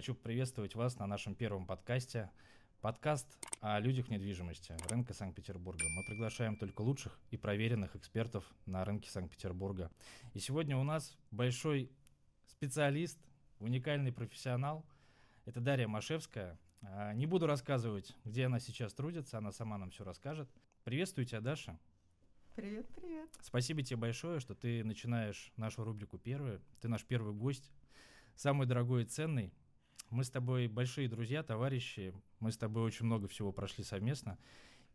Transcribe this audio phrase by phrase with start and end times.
[0.00, 2.30] хочу приветствовать вас на нашем первом подкасте.
[2.80, 3.26] Подкаст
[3.60, 5.84] о людях недвижимости рынка Санкт-Петербурга.
[5.94, 9.90] Мы приглашаем только лучших и проверенных экспертов на рынке Санкт-Петербурга.
[10.32, 11.92] И сегодня у нас большой
[12.46, 13.18] специалист,
[13.58, 14.86] уникальный профессионал.
[15.44, 16.58] Это Дарья Машевская.
[16.80, 20.48] А, не буду рассказывать, где она сейчас трудится, она сама нам все расскажет.
[20.82, 21.78] Приветствую тебя, Даша.
[22.56, 23.28] Привет, привет.
[23.42, 26.62] Спасибо тебе большое, что ты начинаешь нашу рубрику первую.
[26.80, 27.70] Ты наш первый гость,
[28.34, 29.52] самый дорогой и ценный.
[30.10, 32.12] Мы с тобой большие друзья, товарищи.
[32.40, 34.38] Мы с тобой очень много всего прошли совместно.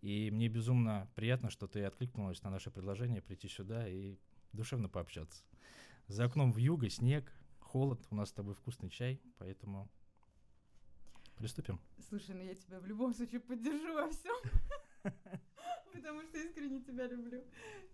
[0.01, 4.17] И мне безумно приятно, что ты откликнулась на наше предложение прийти сюда и
[4.51, 5.45] душевно пообщаться.
[6.07, 9.89] За окном в юго, снег, холод, у нас с тобой вкусный чай, поэтому
[11.37, 11.79] приступим.
[12.09, 14.35] Слушай, ну я тебя в любом случае поддержу во всем.
[15.93, 17.41] Потому что искренне тебя люблю.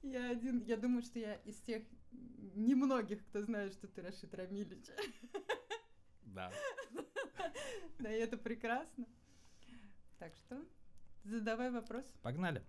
[0.02, 1.84] Я один, я думаю, что я из тех
[2.56, 4.88] немногих, кто знает, что ты Рашид Рамилич.
[6.34, 6.52] Да.
[8.00, 9.06] Да, и это прекрасно.
[10.18, 10.64] Так что,
[11.24, 12.06] задавай вопрос.
[12.22, 12.64] Погнали.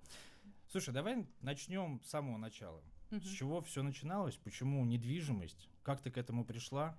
[0.69, 2.83] Слушай, давай начнем с самого начала.
[3.11, 4.37] С чего все начиналось?
[4.37, 5.69] Почему недвижимость?
[5.83, 6.99] Как ты к этому пришла?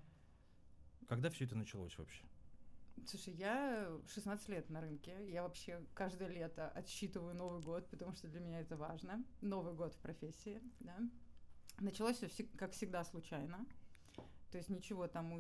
[1.07, 2.23] Когда все это началось вообще?
[3.07, 5.29] Слушай, я 16 лет на рынке.
[5.29, 9.23] Я вообще каждое лето отсчитываю Новый год, потому что для меня это важно.
[9.41, 10.97] Новый год в профессии, да.
[11.79, 13.65] Началось все, как всегда, случайно.
[14.51, 15.39] То есть ничего тому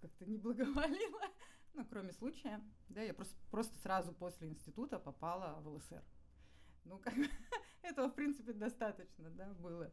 [0.00, 1.20] как-то не благоволило,
[1.74, 2.60] ну, кроме случая.
[2.88, 6.02] Да, я просто, просто сразу после института попала в ЛСР.
[6.84, 7.14] Ну, как
[7.82, 9.92] этого, в принципе, достаточно, да, было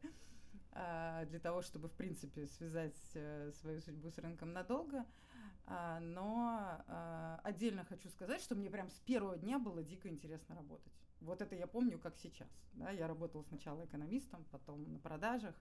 [0.71, 5.05] а, для того, чтобы, в принципе, связать а, свою судьбу с рынком надолго.
[5.65, 10.55] А, но а, отдельно хочу сказать, что мне прям с первого дня было дико интересно
[10.55, 10.93] работать.
[11.21, 12.49] Вот это я помню, как сейчас.
[12.73, 12.91] Да?
[12.91, 15.55] Я работала сначала экономистом, потом на продажах.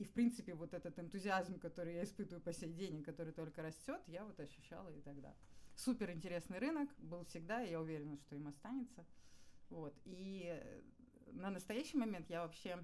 [0.00, 3.60] И, в принципе, вот этот энтузиазм, который я испытываю по сей день, и который только
[3.60, 5.36] растет, я вот ощущала и тогда.
[5.74, 9.04] Супер интересный рынок был всегда, и я уверена, что им останется.
[9.68, 9.94] Вот.
[10.06, 10.80] И э,
[11.32, 12.82] на настоящий момент я вообще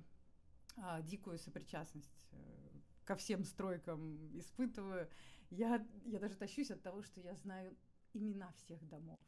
[0.77, 2.37] а, дикую сопричастность э,
[3.06, 5.09] ко всем стройкам испытываю.
[5.48, 7.75] Я, я даже тащусь от того, что я знаю
[8.12, 9.21] имена всех домов.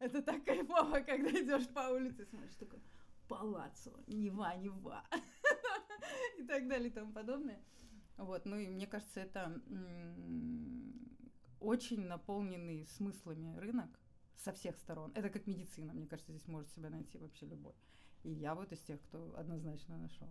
[0.00, 2.80] Это так кайфово, когда идешь по улице, смотришь, такой
[3.28, 5.04] палаццо, Нева, Нева,
[6.38, 7.60] и так далее и тому подобное.
[8.16, 9.60] Вот, ну и мне кажется, это
[11.58, 13.90] очень наполненный смыслами рынок,
[14.36, 15.12] со всех сторон.
[15.14, 17.74] Это как медицина, мне кажется, здесь может себя найти вообще любой.
[18.22, 20.28] И я вот из тех, кто однозначно нашел.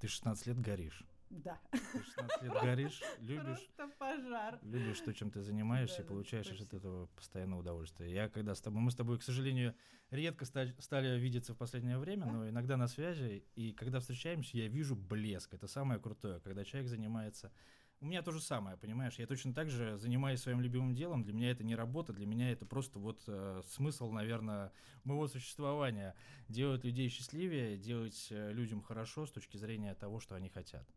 [0.00, 1.04] Ты 16 лет горишь.
[1.30, 1.60] Да.
[1.70, 3.68] Ты 16 лет горишь, любишь.
[3.76, 4.58] Просто пожар.
[4.62, 8.12] Любишь то, чем ты занимаешься, да, и получаешь от этого постоянное удовольствие.
[8.12, 9.74] Я когда с тобой, мы с тобой, к сожалению,
[10.10, 14.66] редко стали, стали видеться в последнее время, но иногда на связи, и когда встречаемся, я
[14.66, 15.54] вижу блеск.
[15.54, 17.52] Это самое крутое, когда человек занимается
[18.00, 19.18] у меня то же самое, понимаешь?
[19.18, 21.22] Я точно так же занимаюсь своим любимым делом.
[21.22, 24.72] Для меня это не работа, для меня это просто вот э, смысл, наверное,
[25.04, 26.14] моего существования.
[26.48, 30.88] Делать людей счастливее, делать э, людям хорошо с точки зрения того, что они хотят.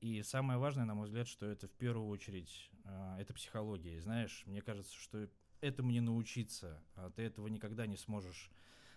[0.00, 4.00] И самое важное, на мой взгляд, что это в первую очередь, э, это психология.
[4.00, 5.28] Знаешь, мне кажется, что
[5.60, 8.50] этому не научиться, а ты этого никогда не сможешь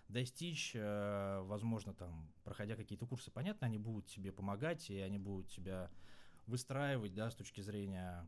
[0.10, 3.32] достичь, э, возможно, там, проходя какие-то курсы.
[3.32, 5.90] Понятно, они будут тебе помогать, и они будут тебя
[6.46, 8.28] выстраивать, да, с точки зрения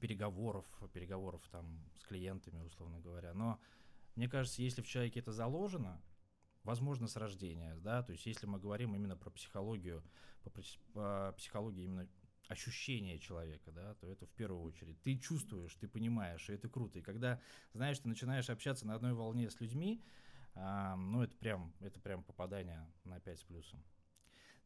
[0.00, 3.34] переговоров, переговоров там с клиентами, условно говоря.
[3.34, 3.60] Но
[4.16, 6.00] мне кажется, если в человеке это заложено,
[6.64, 10.02] возможно, с рождения, да, то есть если мы говорим именно про психологию,
[10.42, 10.50] по,
[10.92, 12.08] по психологии именно
[12.48, 15.00] ощущения человека, да, то это в первую очередь.
[15.02, 16.98] Ты чувствуешь, ты понимаешь, и это круто.
[16.98, 17.40] И когда,
[17.72, 20.02] знаешь, ты начинаешь общаться на одной волне с людьми,
[20.54, 23.82] а, ну, это прям, это прям попадание на 5 с плюсом.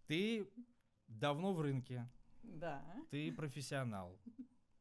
[0.07, 0.51] Ты
[1.07, 2.09] давно в рынке,
[2.43, 2.83] да.
[3.11, 4.19] Ты профессионал.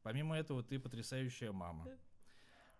[0.02, 1.86] Помимо этого, ты потрясающая мама.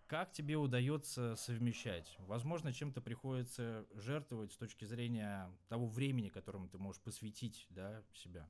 [0.09, 2.15] Как тебе удается совмещать?
[2.21, 8.49] Возможно, чем-то приходится жертвовать с точки зрения того времени, которым ты можешь посвятить да, себя.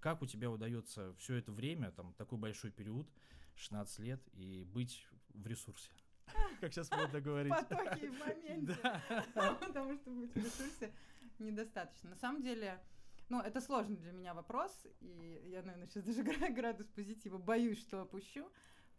[0.00, 3.08] Как у тебя удается все это время, там такой большой период,
[3.54, 5.92] 16 лет, и быть в ресурсе?
[6.60, 7.54] Как сейчас модно говорить.
[7.54, 8.76] Потоки в моменте.
[9.60, 10.92] Потому что быть в ресурсе
[11.38, 12.10] недостаточно.
[12.10, 12.82] На самом деле,
[13.28, 18.00] ну, это сложный для меня вопрос, и я, наверное, сейчас даже градус позитива боюсь, что
[18.00, 18.50] опущу,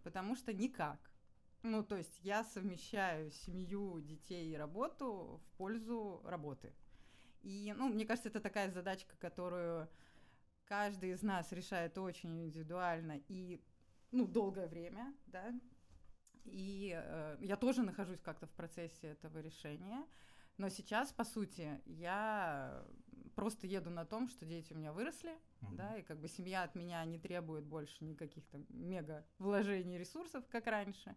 [0.03, 1.11] потому что никак.
[1.63, 6.73] Ну, то есть я совмещаю семью, детей и работу в пользу работы.
[7.41, 9.89] И, ну, мне кажется, это такая задачка, которую
[10.65, 13.63] каждый из нас решает очень индивидуально и,
[14.11, 15.53] ну, долгое время, да.
[16.45, 20.05] И э, я тоже нахожусь как-то в процессе этого решения.
[20.57, 22.83] Но сейчас, по сути, я
[23.35, 25.75] просто еду на том, что дети у меня выросли, Мгм.
[25.75, 30.43] да, и как бы семья от меня не требует больше никаких там мега вложений ресурсов,
[30.49, 31.15] как раньше.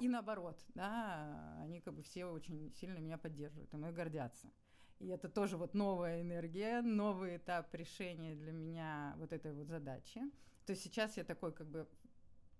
[0.00, 4.50] И наоборот, да, они как бы все очень сильно меня поддерживают и мной гордятся.
[4.98, 10.20] И это тоже вот новая энергия, новый этап решения для меня вот этой вот задачи.
[10.64, 11.88] То есть сейчас я такой как бы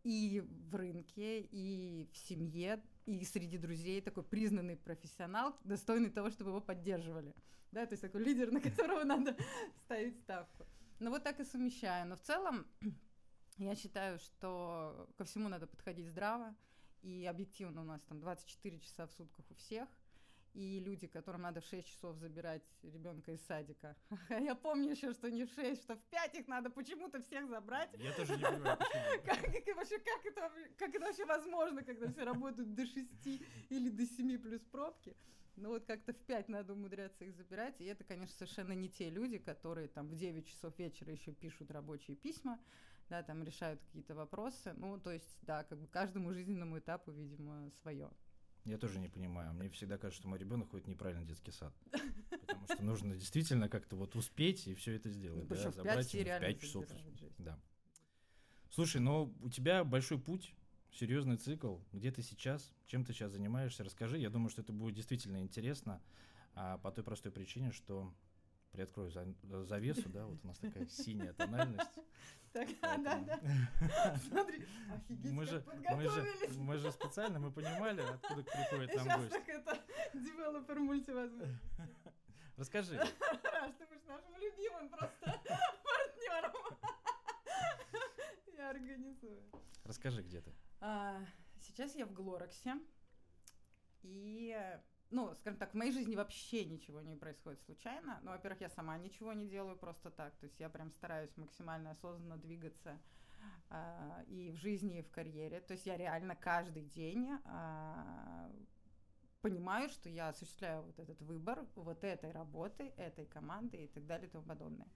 [0.02, 6.50] и в рынке, и в семье, и среди друзей такой признанный профессионал, достойный того, чтобы
[6.50, 7.34] его поддерживали.
[7.70, 9.36] Да, то есть такой лидер, на которого надо
[9.84, 10.66] ставить ставку.
[10.98, 12.08] Ну вот так и совмещаю.
[12.08, 12.66] Но в целом
[13.58, 16.54] я считаю, что ко всему надо подходить здраво,
[17.02, 19.88] и объективно у нас там 24 часа в сутках у всех,
[20.54, 23.96] и люди, которым надо в 6 часов забирать ребенка из садика.
[24.28, 27.90] Я помню еще, что не в 6, что в 5 их надо почему-то всех забрать.
[27.94, 28.78] Я тоже не понимаю,
[29.24, 29.42] как
[29.76, 33.26] вообще, как, это, как это вообще возможно, когда все работают до 6
[33.70, 35.16] или до 7 плюс пробки?
[35.56, 39.10] Ну вот как-то в 5 надо умудряться их забирать, и это, конечно, совершенно не те
[39.10, 42.58] люди, которые там в 9 часов вечера еще пишут рабочие письма,
[43.12, 44.72] да, там решают какие-то вопросы.
[44.78, 48.10] Ну, то есть, да, как бы каждому жизненному этапу, видимо, свое.
[48.64, 49.52] Я тоже не понимаю.
[49.52, 51.74] Мне всегда кажется, что мой ребенок ходит неправильно в детский сад.
[52.30, 55.46] Потому что нужно действительно как-то вот успеть и все это сделать.
[55.46, 56.86] да, Причем в 5 забрать его в реально 5 часов.
[57.38, 57.58] Да.
[58.70, 60.54] Слушай, ну у тебя большой путь,
[60.90, 61.76] серьезный цикл.
[61.92, 62.72] Где ты сейчас?
[62.86, 63.84] Чем ты сейчас занимаешься?
[63.84, 64.16] Расскажи.
[64.18, 66.00] Я думаю, что это будет действительно интересно.
[66.54, 68.14] А по той простой причине, что
[68.72, 71.98] приоткрою за- завесу, да, вот у нас такая синяя тональность.
[72.52, 73.40] Так, да, да.
[74.28, 76.26] Смотри, офигеть, Мы же, мы, же,
[76.58, 79.30] мы же специально, мы понимали, откуда приходит нам Сейчас гость.
[79.32, 79.78] так это
[80.18, 81.58] девелопер мультивозможно.
[82.58, 82.98] Расскажи.
[82.98, 85.40] Раш, ты будешь нашим любимым просто
[85.82, 86.52] партнером.
[88.54, 89.42] Я организую.
[89.84, 90.52] Расскажи, где ты.
[90.80, 91.24] А,
[91.58, 92.74] Сейчас я в Глораксе.
[94.02, 94.54] И,
[95.12, 98.18] ну, скажем так, в моей жизни вообще ничего не происходит случайно.
[98.22, 100.34] Ну, во-первых, я сама ничего не делаю просто так.
[100.36, 102.98] То есть я прям стараюсь максимально осознанно двигаться
[103.68, 105.60] а, и в жизни, и в карьере.
[105.60, 108.50] То есть я реально каждый день а,
[109.42, 114.28] понимаю, что я осуществляю вот этот выбор вот этой работы, этой команды и так далее
[114.28, 114.88] и тому подобное.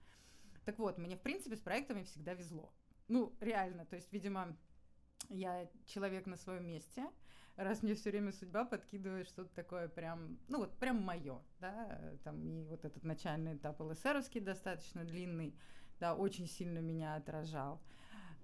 [0.65, 2.73] Так вот, мне, в принципе, с проектами всегда везло.
[3.07, 4.57] Ну, реально, то есть, видимо,
[5.29, 7.07] я человек на своем месте,
[7.57, 12.43] раз мне все время судьба подкидывает что-то такое прям, ну вот прям мое, да, там
[12.43, 15.55] и вот этот начальный этап ЛСРовский достаточно длинный,
[15.99, 17.81] да, очень сильно меня отражал.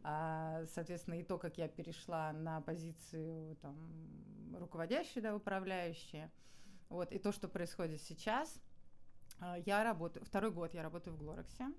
[0.05, 3.77] А, соответственно, и то, как я перешла на позицию там
[4.59, 6.29] руководящей, да, управляющей,
[6.89, 8.61] вот, и то, что происходит сейчас,
[9.39, 11.71] а, я работаю, второй год я работаю в Глораксе,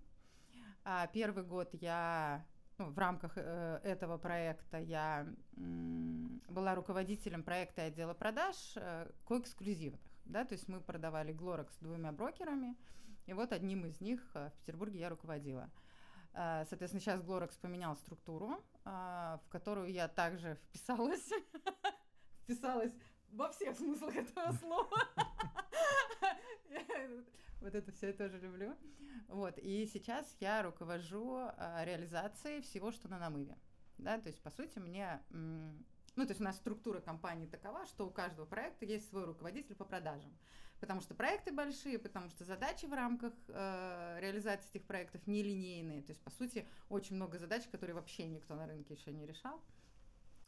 [0.85, 2.47] а первый год я
[2.79, 5.27] ну, в рамках э, этого проекта я
[5.57, 10.01] м, была руководителем проекта отдела продаж э, коэксклюзивных.
[10.25, 12.77] Да, то есть мы продавали Глоракс двумя брокерами,
[13.27, 15.71] и вот одним из них э, в Петербурге я руководила.
[16.33, 21.31] Э, Соответственно, сейчас Глоракс поменял структуру, э, в которую я также вписалась.
[22.43, 22.93] Вписалась
[23.31, 24.99] во всех смыслах этого слова.
[27.65, 28.77] Вот это все я тоже люблю.
[29.27, 33.57] Вот, и сейчас я руковожу а, реализацией всего, что на намыве.
[33.97, 35.19] Да, то есть, по сути, мне...
[35.31, 39.75] Ну, то есть у нас структура компании такова, что у каждого проекта есть свой руководитель
[39.77, 40.31] по продажам.
[40.79, 46.03] Потому что проекты большие, потому что задачи в рамках э, реализации этих проектов нелинейные.
[46.03, 49.59] То есть, по сути, очень много задач, которые вообще никто на рынке еще не решал.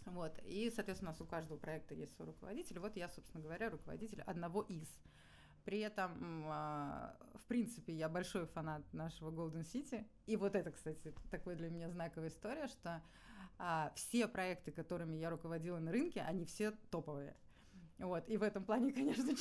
[0.05, 0.39] Вот.
[0.45, 2.79] И, соответственно, у нас у каждого проекта есть свой руководитель.
[2.79, 4.87] Вот я, собственно говоря, руководитель одного из.
[5.67, 10.07] При этом, а, в принципе, я большой фанат нашего Golden City.
[10.27, 13.03] И вот это, кстати, такой для меня знаковая история, что
[13.59, 17.35] а, все проекты, которыми я руководила на рынке, они все топовые.
[17.99, 19.35] Вот, и в этом плане, конечно,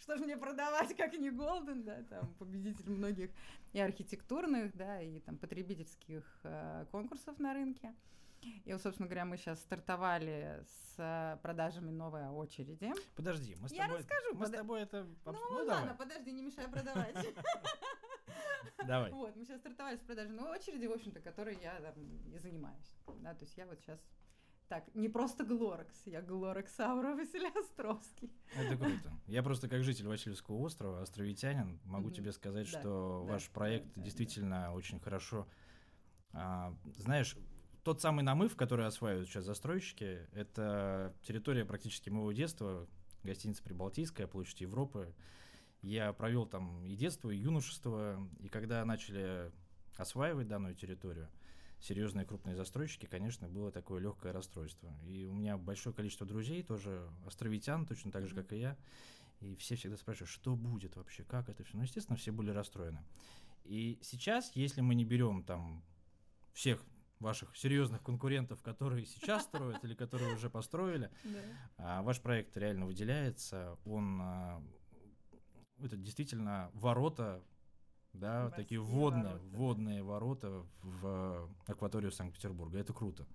[0.00, 3.30] что же мне продавать, как не Голден, да, там победитель многих
[3.72, 7.94] и архитектурных, да, и там потребительских э, конкурсов на рынке.
[8.42, 12.92] И, вот, собственно говоря, мы сейчас стартовали с э, продажами новой очереди.
[13.16, 13.98] Подожди, мы с Я тобой...
[13.98, 15.06] расскажу, Мы с пода- тобой это...
[15.24, 17.16] Ну, обс- ладно, давай, подожди, не мешай продавать.
[18.86, 19.10] давай.
[19.12, 21.94] Вот, мы сейчас стартовали с продажи новой очереди, в общем-то, которой я там
[22.34, 22.92] и занимаюсь.
[23.20, 24.00] Да, то есть я вот сейчас
[24.68, 28.30] так, не просто Глоракс, я Глоракс Аура Василий Островский.
[28.54, 29.12] Это круто.
[29.26, 33.86] Я просто как житель Васильевского острова, островитянин, могу тебе сказать, Да, что да, ваш проект
[33.86, 34.02] да, да.
[34.02, 35.48] действительно очень хорошо.
[36.34, 37.34] а, знаешь,
[37.88, 42.86] тот самый намыв, который осваивают сейчас застройщики, это территория практически моего детства,
[43.24, 45.14] гостиница Прибалтийская, площадь Европы.
[45.80, 49.50] Я провел там и детство, и юношество, и когда начали
[49.96, 51.30] осваивать данную территорию,
[51.80, 54.94] серьезные крупные застройщики, конечно, было такое легкое расстройство.
[55.06, 58.76] И у меня большое количество друзей, тоже островитян, точно так же, как и я.
[59.40, 61.74] И все всегда спрашивают, что будет вообще, как это все.
[61.74, 63.02] Ну, естественно, все были расстроены.
[63.64, 65.82] И сейчас, если мы не берем там
[66.52, 66.84] всех
[67.20, 71.10] ваших серьезных конкурентов, которые сейчас строят или которые уже построили,
[71.76, 73.78] а, ваш проект реально выделяется.
[73.84, 74.62] Он а,
[75.80, 77.42] это действительно ворота,
[78.12, 79.56] да, такие водные, ворота.
[79.56, 82.78] водные ворота в акваторию Санкт-Петербурга.
[82.78, 83.26] Это круто.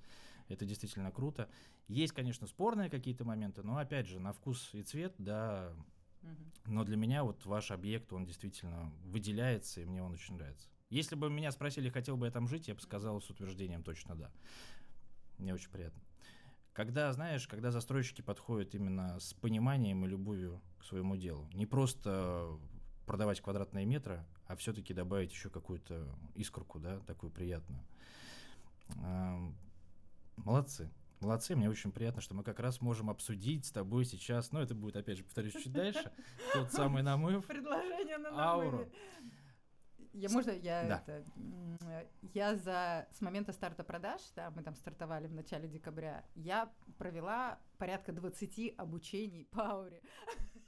[0.50, 1.50] Это действительно круто.
[1.88, 5.74] Есть, конечно, спорные какие-то моменты, но опять же, на вкус и цвет, да.
[6.66, 10.70] Но для меня вот ваш объект, он действительно выделяется, и мне он очень нравится.
[10.93, 14.15] Если бы меня спросили, хотел бы я там жить, я бы сказал с утверждением точно
[14.15, 14.29] да.
[15.39, 16.00] Мне очень приятно.
[16.71, 22.47] Когда, знаешь, когда застройщики подходят именно с пониманием и любовью к своему делу, не просто
[23.07, 27.83] продавать квадратные метры, а все-таки добавить еще какую-то искорку, да, такую приятную.
[30.38, 30.91] Молодцы.
[31.21, 34.75] Молодцы, мне очень приятно, что мы как раз можем обсудить с тобой сейчас, ну это
[34.75, 36.12] будет, опять же, повторюсь, чуть дальше,
[36.53, 37.47] тот самый намыв.
[37.47, 38.91] Предложение на намыве.
[40.13, 41.03] Я можно я да.
[41.05, 41.25] это
[42.34, 47.60] я за с момента старта продаж, да, мы там стартовали в начале декабря, я провела
[47.77, 50.01] порядка 20 обучений по ауре.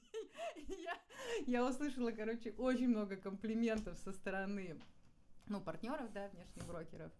[0.67, 0.97] я,
[1.45, 4.79] я услышала, короче, очень много комплиментов со стороны
[5.47, 7.11] ну, партнеров, да, внешних брокеров.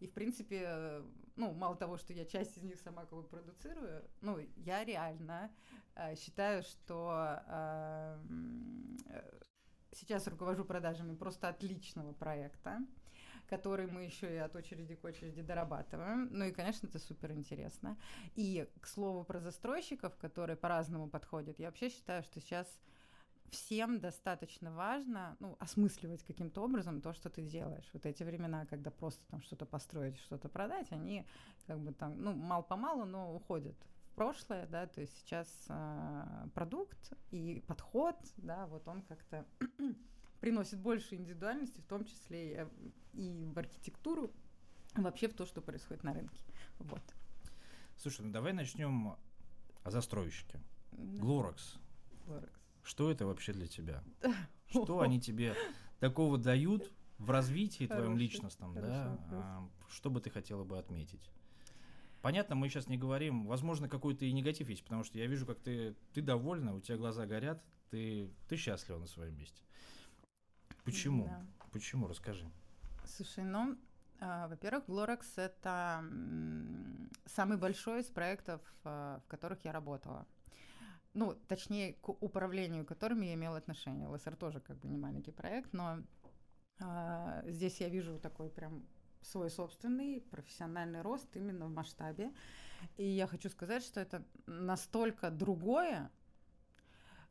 [0.00, 1.02] И, в принципе,
[1.36, 5.50] ну, мало того, что я часть из них сама как бы продуцирую, ну, я реально
[5.94, 8.18] э, считаю, что э,
[9.94, 12.78] сейчас руковожу продажами просто отличного проекта,
[13.46, 16.28] который мы еще и от очереди к очереди дорабатываем.
[16.30, 17.96] Ну и, конечно, это супер интересно.
[18.34, 22.66] И, к слову, про застройщиков, которые по-разному подходят, я вообще считаю, что сейчас
[23.50, 27.88] всем достаточно важно ну, осмысливать каким-то образом то, что ты делаешь.
[27.92, 31.26] Вот эти времена, когда просто там что-то построить, что-то продать, они
[31.66, 33.76] как бы там, ну, мало-помалу, но уходят
[34.14, 39.46] прошлое, да, то есть сейчас э, продукт и подход, да, вот он как-то
[40.40, 42.68] приносит больше индивидуальности, в том числе
[43.12, 44.30] и, в архитектуру,
[44.94, 46.42] вообще в то, что происходит на рынке.
[46.78, 47.02] Вот.
[47.96, 49.16] Слушай, ну давай начнем
[49.82, 50.60] о застройщике.
[50.92, 51.20] Да.
[51.20, 51.76] Глоракс.
[52.26, 52.60] Глоракс.
[52.82, 54.02] Что это вообще для тебя?
[54.68, 55.54] Что они тебе
[56.00, 59.18] такого дают в развитии твоем личностном, да?
[59.30, 61.30] А, что бы ты хотела бы отметить?
[62.24, 65.60] Понятно, мы сейчас не говорим, возможно, какой-то и негатив есть, потому что я вижу, как
[65.60, 69.60] ты, ты довольна, у тебя глаза горят, ты, ты счастлива на своем месте.
[70.84, 71.26] Почему?
[71.26, 71.46] Да.
[71.70, 72.08] Почему?
[72.08, 72.50] Расскажи.
[73.04, 73.76] Слушай, ну,
[74.20, 76.02] а, во-первых, Glorex— это
[77.26, 80.26] самый большой из проектов, а, в которых я работала
[81.12, 84.08] ну, точнее, к управлению которыми я имела отношение.
[84.08, 85.98] ЛСР тоже как бы не маленький проект, но
[86.80, 88.86] а, здесь я вижу такой прям
[89.24, 92.32] свой собственный профессиональный рост именно в масштабе.
[92.96, 96.10] И я хочу сказать, что это настолько другое,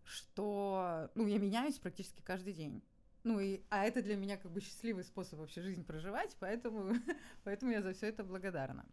[0.04, 2.84] что ну, я меняюсь практически каждый день.
[3.24, 6.94] Ну и, а это для меня как бы счастливый способ вообще жизнь проживать, поэтому,
[7.44, 8.86] поэтому я за все это благодарна.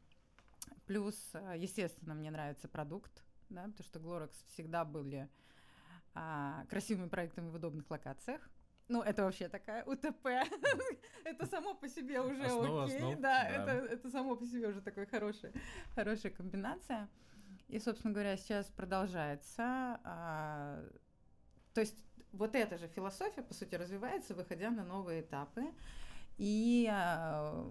[0.86, 5.28] Плюс, естественно, мне нравится продукт, да, потому что Glorex всегда были
[6.14, 8.48] а, красивыми проектами в удобных локациях.
[8.90, 10.26] Ну, это вообще такая УТП.
[11.24, 13.14] это само по себе уже окей.
[13.14, 15.52] Да, Это, это само по себе уже такая хорошая,
[15.94, 17.08] хорошая комбинация.
[17.68, 20.00] И, собственно говоря, сейчас продолжается.
[20.02, 20.84] А,
[21.72, 25.72] то есть вот эта же философия, по сути, развивается, выходя на новые этапы.
[26.36, 27.70] И а,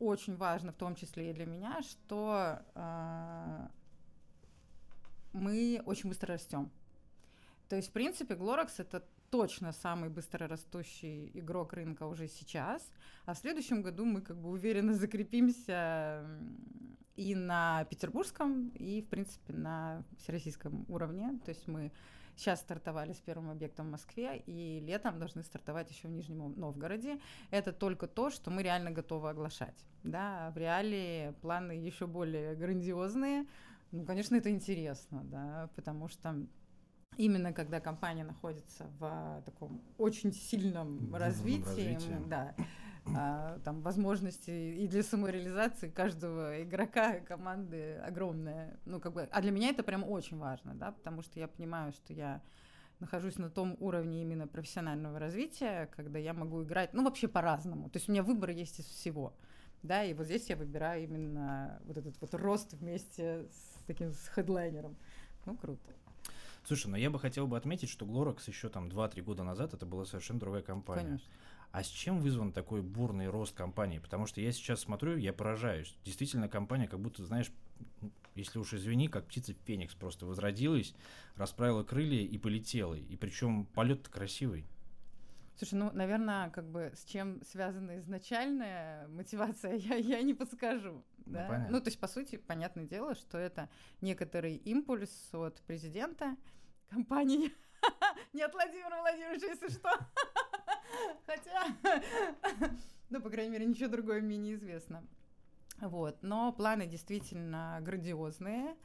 [0.00, 3.70] очень важно, в том числе и для меня, что а,
[5.32, 6.72] мы очень быстро растем.
[7.68, 12.92] То есть, в принципе, Glorex это точно самый быстрорастущий игрок рынка уже сейчас,
[13.24, 16.24] а в следующем году мы как бы уверенно закрепимся
[17.16, 21.38] и на петербургском, и, в принципе, на всероссийском уровне.
[21.44, 21.92] То есть мы
[22.36, 27.20] сейчас стартовали с первым объектом в Москве, и летом должны стартовать еще в Нижнем Новгороде.
[27.50, 29.86] Это только то, что мы реально готовы оглашать.
[30.02, 33.46] Да, в реалии планы еще более грандиозные,
[33.92, 36.46] ну, конечно, это интересно, да, потому что
[37.16, 42.28] именно когда компания находится в таком очень сильном развитии, развитии.
[42.28, 42.54] да,
[43.14, 48.78] а, там возможности и для самореализации каждого игрока команды огромная.
[48.84, 51.92] Ну, как бы, а для меня это прям очень важно, да, потому что я понимаю,
[51.92, 52.42] что я
[53.00, 57.88] нахожусь на том уровне именно профессионального развития, когда я могу играть, ну, вообще по-разному.
[57.88, 59.34] То есть у меня выбор есть из всего.
[59.82, 64.28] Да, и вот здесь я выбираю именно вот этот вот рост вместе с таким с
[64.28, 64.96] хедлайнером.
[65.46, 65.94] Ну, круто.
[66.70, 69.86] Слушай, но я бы хотел бы отметить, что Glorex еще там 2-3 года назад это
[69.86, 71.02] была совершенно другая компания.
[71.02, 71.28] Конечно.
[71.72, 73.98] А с чем вызван такой бурный рост компании?
[73.98, 75.96] Потому что я сейчас смотрю, я поражаюсь.
[76.04, 77.50] Действительно, компания как будто, знаешь,
[78.00, 80.94] ну, если уж извини, как птица Феникс просто возродилась,
[81.34, 82.94] расправила крылья и полетела.
[82.94, 84.64] И причем полет красивый.
[85.56, 91.02] Слушай, ну, наверное, как бы с чем связана изначальная мотивация, я, я не подскажу.
[91.26, 91.48] Ну, да?
[91.48, 91.72] понятно.
[91.72, 93.68] ну, то есть, по сути, понятное дело, что это
[94.00, 96.36] некоторый импульс от президента
[96.90, 97.52] компании.
[98.32, 99.90] Не от Владимира Владимировича, если что.
[101.26, 101.76] Хотя,
[103.08, 105.04] ну, по крайней мере, ничего другое мне неизвестно.
[105.80, 106.22] Вот.
[106.22, 108.76] Но планы действительно грандиозные.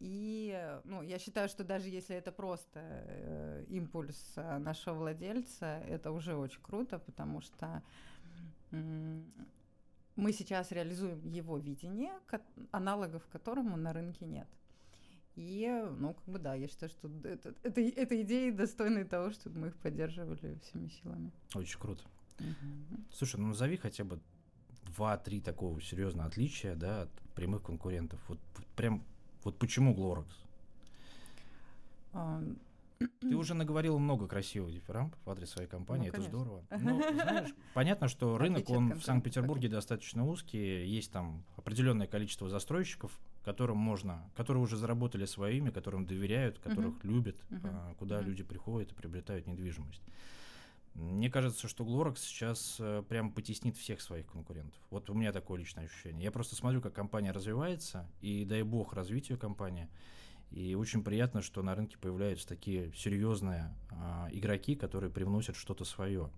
[0.00, 6.10] И ну, я считаю, что даже если это просто э, импульс э, нашего владельца, это
[6.10, 7.82] уже очень круто, потому что
[8.72, 9.22] э,
[10.16, 12.12] мы сейчас реализуем его видение,
[12.72, 14.48] аналогов которому на рынке нет.
[15.36, 19.58] И, ну, как бы да, я считаю, что это, это, это идеи достойны того, чтобы
[19.58, 21.32] мы их поддерживали всеми силами.
[21.54, 22.02] Очень круто.
[22.38, 23.00] Угу.
[23.12, 24.20] Слушай, ну назови хотя бы
[24.84, 28.20] два-три такого серьезного отличия, да, от прямых конкурентов.
[28.28, 28.38] Вот
[28.76, 29.02] прям,
[29.42, 30.26] вот почему Glorox?
[32.12, 32.58] Um,
[33.20, 36.64] ты уже наговорил много красивых дифирамбов в адрес своей компании, ну, это здорово.
[36.70, 43.18] Но, знаешь, понятно, что рынок, он в Санкт-Петербурге достаточно узкий, есть там определенное количество застройщиков,
[43.44, 47.08] которым можно, которые уже заработали свое имя, которым доверяют, которых uh-huh.
[47.08, 47.94] любят, uh-huh.
[47.96, 48.24] куда uh-huh.
[48.24, 50.02] люди приходят и приобретают недвижимость.
[50.94, 54.80] Мне кажется, что Glorox сейчас э, прям потеснит всех своих конкурентов.
[54.90, 56.22] Вот у меня такое личное ощущение.
[56.22, 59.88] Я просто смотрю, как компания развивается, и дай бог развитию компании.
[60.52, 66.30] И очень приятно, что на рынке появляются такие серьезные а, игроки, которые привносят что-то свое.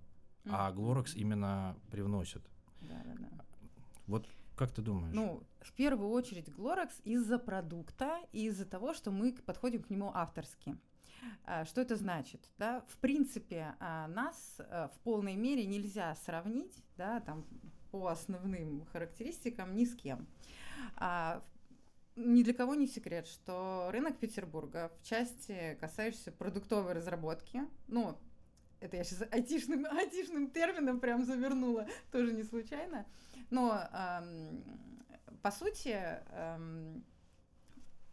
[0.45, 0.51] Mm-hmm.
[0.53, 2.43] А Glorox именно привносит.
[2.81, 3.45] Да, да, да.
[4.07, 5.15] Вот как ты думаешь?
[5.15, 10.11] Ну, в первую очередь Glorox из-за продукта и из-за того, что мы подходим к нему
[10.15, 10.77] авторски.
[11.45, 12.51] А, что это значит?
[12.59, 12.85] Да?
[12.89, 17.45] В принципе, а, нас а, в полной мере нельзя сравнить да, там,
[17.91, 20.27] по основным характеристикам ни с кем.
[22.17, 28.17] Ни для кого не секрет, что рынок Петербурга в части, касающейся продуктовой разработки, ну,
[28.81, 33.07] это я сейчас айтишным, айтишным термином прям завернула, тоже не случайно,
[33.51, 34.65] но эм,
[35.43, 35.97] по сути
[36.31, 37.05] эм,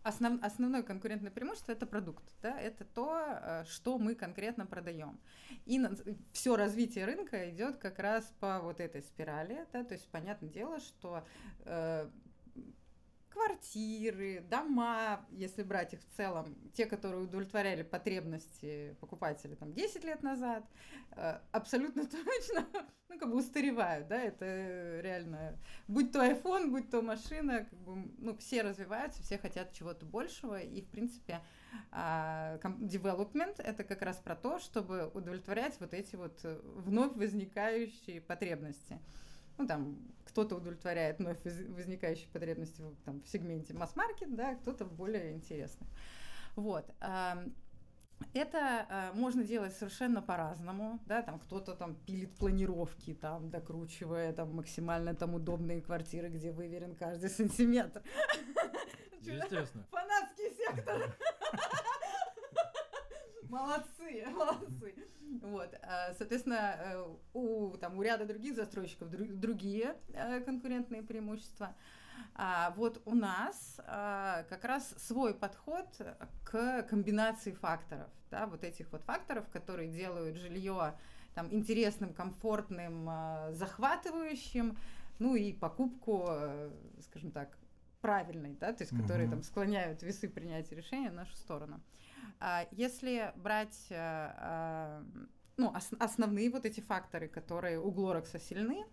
[0.04, 5.20] основ, основное конкурентное преимущество это продукт, да, это то, э, что мы конкретно продаем.
[5.66, 5.96] И на,
[6.32, 10.80] все развитие рынка идет как раз по вот этой спирали, да, то есть понятное дело,
[10.80, 11.26] что
[11.66, 12.10] э,
[13.34, 20.22] квартиры, дома, если брать их в целом, те, которые удовлетворяли потребности покупателей там 10 лет
[20.22, 20.64] назад,
[21.12, 22.68] э, абсолютно точно,
[23.10, 28.12] ну, как бы устаревают, да, это реально, будь то iPhone, будь то машина, как бы,
[28.20, 31.42] ну, все развиваются, все хотят чего-то большего, и, в принципе,
[31.92, 39.00] а, development— это как раз про то, чтобы удовлетворять вот эти вот вновь возникающие потребности.
[39.58, 39.98] Ну, там,
[40.34, 45.88] кто-то удовлетворяет вновь возникающие потребности в, там, в сегменте масс-маркет, да, кто-то более интересный.
[46.56, 46.92] Вот.
[48.34, 54.56] Это э, можно делать совершенно по-разному, да, там кто-то там пилит планировки, там докручивая там
[54.56, 58.02] максимально там удобные квартиры, где выверен каждый сантиметр.
[59.20, 59.86] Естественно.
[59.92, 61.16] Фанатский сектор.
[63.54, 64.96] Молодцы, молодцы.
[65.44, 71.76] Вот, а, соответственно, э, у, там, у ряда других застройщиков другие э, конкурентные преимущества.
[72.36, 75.88] А вот у нас как раз свой подход
[76.44, 80.96] к комбинации факторов, да, вот этих вот факторов, которые делают жилье
[81.36, 83.10] там интересным, комфортным,
[83.52, 84.78] захватывающим,
[85.20, 87.58] ну и покупку, э, скажем так,
[88.04, 91.82] правильной, да, то есть которые там склоняют весы принятия решения в нашу сторону.
[92.40, 95.02] А, если брать э, а,
[95.56, 98.84] ну, основные вот эти факторы, которые у Глорекса сильны,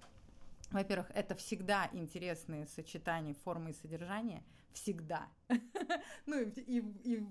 [0.70, 4.44] во-первых, это всегда интересные сочетания формы и содержания.
[4.73, 5.29] Всегда.
[6.27, 7.27] ну и, и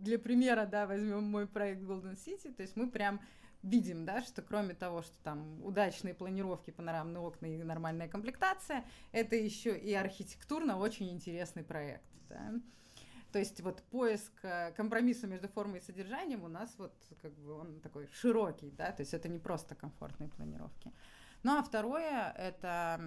[0.00, 2.52] для примера, да, возьмем мой проект Golden City.
[2.52, 3.22] То есть мы прям
[3.62, 9.36] видим, да, что кроме того, что там удачные планировки, панорамные окна и нормальная комплектация, это
[9.36, 12.04] еще и архитектурно очень интересный проект.
[12.28, 12.54] Да.
[13.32, 17.54] То есть вот поиск э, компромисса между формой и содержанием у нас вот как бы
[17.54, 20.92] он такой широкий, да, то есть это не просто комфортные планировки.
[21.42, 23.00] Ну а второе это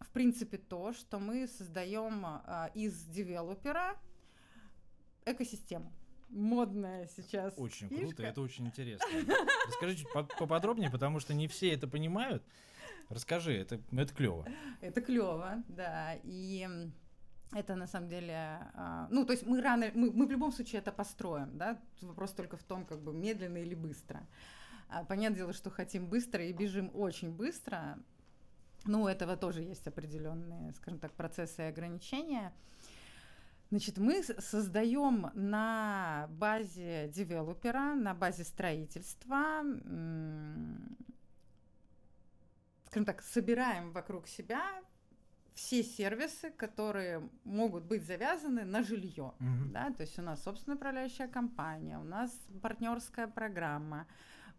[0.00, 3.96] в принципе то, что мы создаем а, из девелопера
[5.24, 5.92] экосистему
[6.30, 7.54] модная сейчас.
[7.56, 8.04] Очень фишка.
[8.04, 9.06] круто, это очень интересно.
[9.66, 12.42] Расскажи чуть поподробнее, потому что не все это понимают.
[13.08, 14.46] Расскажи, это, это клево.
[14.80, 16.16] Это клево, да.
[16.24, 16.68] И
[17.52, 18.34] это на самом деле,
[18.74, 22.32] а, ну, то есть мы рано, мы, мы в любом случае это построим, да, вопрос
[22.32, 24.26] только в том, как бы медленно или быстро.
[24.88, 27.98] А, понятное дело, что хотим быстро и бежим очень быстро,
[28.84, 32.52] ну, у этого тоже есть определенные, скажем так, процессы и ограничения.
[33.70, 39.62] Значит, мы создаем на базе девелопера, на базе строительства,
[42.86, 44.62] скажем так, собираем вокруг себя
[45.58, 49.34] все сервисы, которые могут быть завязаны на жилье.
[49.40, 49.72] Mm-hmm.
[49.72, 49.90] Да?
[49.90, 52.30] То есть у нас собственная управляющая компания, у нас
[52.62, 54.06] партнерская программа,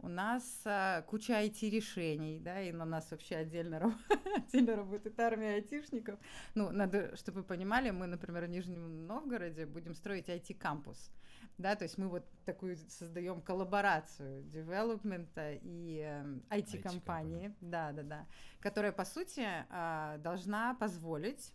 [0.01, 3.93] у нас а, куча IT-решений, да, и на нас вообще отдельно,
[4.35, 6.19] отдельно работает армия айтишников.
[6.55, 11.11] Ну, надо, чтобы вы понимали, мы, например, в Нижнем Новгороде будем строить IT-кампус.
[11.57, 18.25] Да, то есть мы вот такую создаем коллаборацию девелопмента и э, IT-компании, да, да, да,
[18.61, 21.53] которая, по сути, э, должна позволить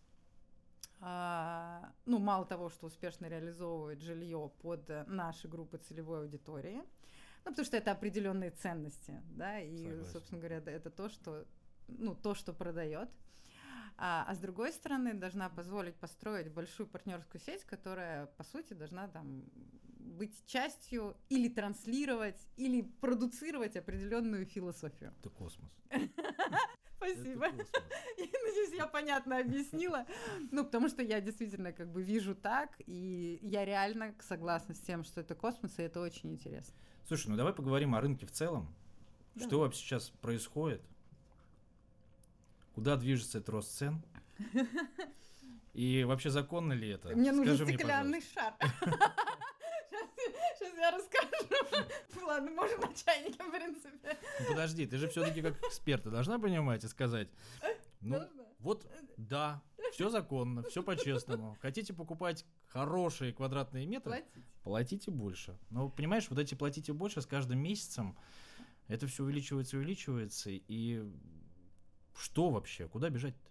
[1.00, 6.80] Uh, ну, мало того, что успешно реализовывает жилье под наши группы целевой аудитории,
[7.44, 10.12] ну, потому что это определенные ценности, да, и, Согласен.
[10.12, 11.44] собственно говоря, это то, что,
[11.88, 13.10] ну, то, что продает.
[13.96, 19.08] А, а с другой стороны, должна позволить построить большую партнерскую сеть, которая, по сути, должна
[19.08, 19.44] там
[19.98, 25.14] быть частью или транслировать, или продуцировать определенную философию.
[25.20, 25.70] Это космос.
[26.96, 27.46] Спасибо.
[28.54, 30.06] Надеюсь, я понятно объяснила.
[30.50, 35.04] Ну, потому что я действительно как бы вижу так, и я реально согласна с тем,
[35.04, 36.74] что это космос, и это очень интересно.
[37.06, 38.74] Слушай, ну давай поговорим о рынке в целом.
[39.34, 39.46] Да.
[39.46, 40.80] Что вообще сейчас происходит?
[42.74, 44.02] Куда движется этот рост цен?
[45.74, 47.08] И вообще законно ли это?
[47.08, 48.54] Мне нужен Скажи стеклянный мне, шар.
[50.58, 52.24] Сейчас я расскажу.
[52.26, 54.16] Ладно, можем на чайнике, в принципе.
[54.40, 57.28] Ну, подожди, ты же все-таки как эксперт, должна понимать и сказать.
[58.00, 58.22] Ну,
[58.60, 58.86] вот,
[59.16, 59.62] да,
[59.94, 61.56] все законно, все по-честному.
[61.62, 64.10] Хотите покупать хорошие квадратные метры?
[64.10, 64.42] Платите.
[64.64, 65.58] Платите больше.
[65.70, 68.18] Но, понимаешь, вот эти платите больше с каждым месяцем,
[68.88, 71.08] это все увеличивается, увеличивается, и
[72.16, 72.88] что вообще?
[72.88, 73.50] Куда бежать-то?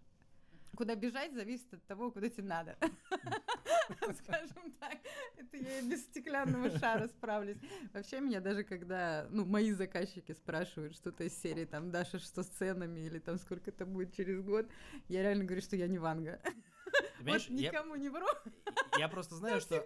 [0.75, 2.77] Куда бежать зависит от того, куда тебе надо.
[4.23, 4.97] Скажем так,
[5.37, 7.57] это я и без стеклянного шара справлюсь.
[7.93, 12.47] Вообще меня даже когда, ну, мои заказчики спрашивают что-то из серии, там, Даша, что с
[12.47, 14.67] ценами, или там, сколько это будет через год,
[15.09, 16.41] я реально говорю, что я не Ванга.
[17.21, 18.27] Вот никому не вру.
[18.99, 19.83] Я просто знаю, что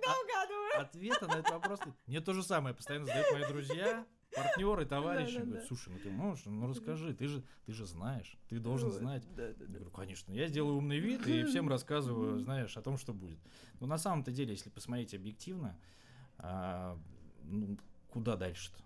[0.77, 1.79] ответа на этот вопрос...
[2.05, 4.05] Мне то же самое постоянно задают мои друзья,
[4.37, 5.39] партнеры, товарищи.
[5.39, 9.23] Говорят, слушай, ну ты можешь, ну расскажи, ты же, ты же знаешь, ты должен знать.
[9.35, 13.39] Я говорю, конечно, я сделаю умный вид и всем рассказываю, знаешь, о том, что будет.
[13.79, 15.77] Но на самом-то деле, если посмотреть объективно,
[16.37, 16.97] а,
[17.43, 17.77] ну,
[18.09, 18.83] куда дальше-то?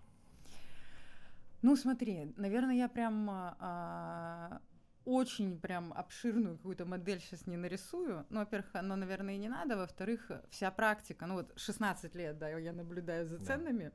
[1.62, 4.60] Ну, смотри, наверное, я прям а,
[5.04, 8.26] очень прям обширную какую-то модель сейчас не нарисую.
[8.30, 9.76] Ну, во-первых, оно, наверное, и не надо.
[9.76, 13.84] Во-вторых, вся практика, ну вот 16 лет, да, я наблюдаю за ценами.
[13.84, 13.92] Да.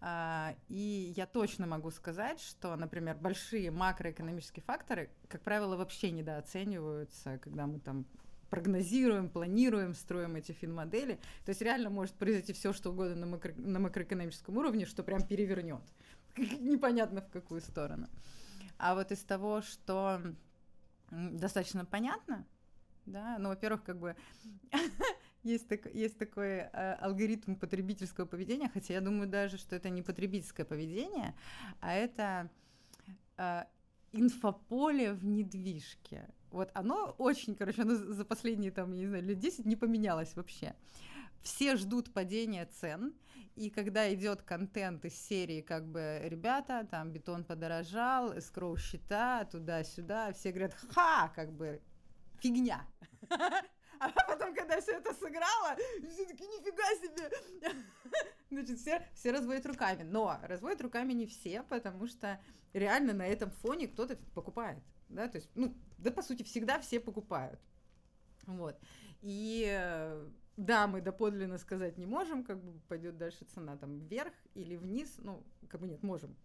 [0.00, 7.38] А, и я точно могу сказать, что, например, большие макроэкономические факторы, как правило, вообще недооцениваются,
[7.38, 8.06] когда мы там
[8.50, 11.14] прогнозируем, планируем, строим эти фин-модели.
[11.46, 15.26] То есть реально может произойти все, что угодно на, макро, на макроэкономическом уровне, что прям
[15.26, 15.82] перевернет.
[16.36, 18.08] Непонятно в какую сторону.
[18.76, 20.20] А вот из того, что
[21.10, 22.44] достаточно понятно,
[23.06, 24.16] да, ну, во-первых, как бы
[25.42, 30.02] есть, так, есть такой э, алгоритм потребительского поведения, хотя я думаю даже, что это не
[30.02, 31.34] потребительское поведение,
[31.80, 32.50] а это
[33.36, 33.64] э,
[34.12, 36.28] инфополе в недвижке.
[36.50, 40.36] Вот оно очень, короче, оно за последние, там, я не знаю, лет 10 не поменялось
[40.36, 40.74] вообще.
[41.40, 43.14] Все ждут падения цен,
[43.56, 50.32] и когда идет контент из серии, как бы, ребята, там, бетон подорожал, эскроу счета, туда-сюда,
[50.32, 51.80] все говорят, ха, как бы,
[52.38, 52.86] фигня.
[54.02, 55.76] А потом, когда все это сыграло,
[56.10, 57.30] все таки нифига себе.
[58.50, 60.02] Значит, все, все разводят руками.
[60.02, 62.40] Но разводят руками не все, потому что
[62.72, 64.82] реально на этом фоне кто-то покупает.
[65.08, 67.60] Да, то есть, ну, да, по сути, всегда все покупают.
[68.46, 68.78] Вот.
[69.20, 69.66] И
[70.56, 75.14] да, мы доподлинно сказать не можем, как бы пойдет дальше цена там вверх или вниз,
[75.18, 76.36] ну, как бы нет, можем.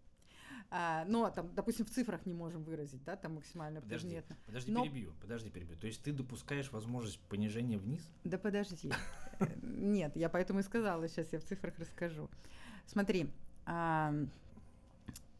[0.70, 4.26] А, но там, допустим, в цифрах не можем выразить, да, там максимально подожди, нет.
[4.44, 4.82] Подожди, но...
[4.82, 5.76] перебью, подожди, перебью.
[5.78, 8.06] То есть ты допускаешь возможность понижения вниз?
[8.24, 8.92] Да подожди.
[9.62, 12.28] Нет, я поэтому и сказала, сейчас я в цифрах расскажу.
[12.86, 13.30] Смотри,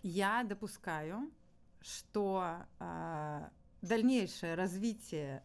[0.03, 1.31] я допускаю,
[1.81, 3.51] что а,
[3.83, 5.43] дальнейшее развитие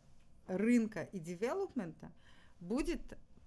[0.47, 2.11] рынка и девелопмента
[2.59, 3.01] будет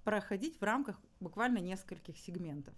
[0.05, 2.75] проходить в рамках буквально нескольких сегментов.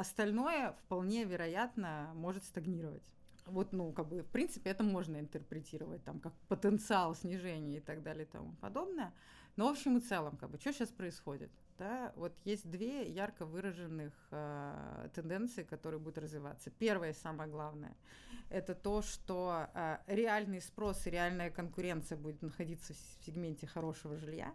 [0.00, 3.02] Остальное вполне вероятно может стагнировать.
[3.44, 8.02] Вот, ну, как бы, в принципе, это можно интерпретировать там как потенциал снижения и так
[8.02, 9.12] далее и тому подобное.
[9.56, 11.50] Но в общем и целом, как бы, что сейчас происходит?
[11.76, 16.70] Да, вот есть две ярко выраженных э, тенденции, которые будут развиваться.
[16.70, 17.94] Первое и самое главное–
[18.48, 24.54] это то, что э, реальный спрос и реальная конкуренция будет находиться в сегменте хорошего жилья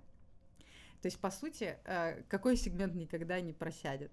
[1.03, 4.11] –То есть, по сути, э, какой сегмент никогда не просядет?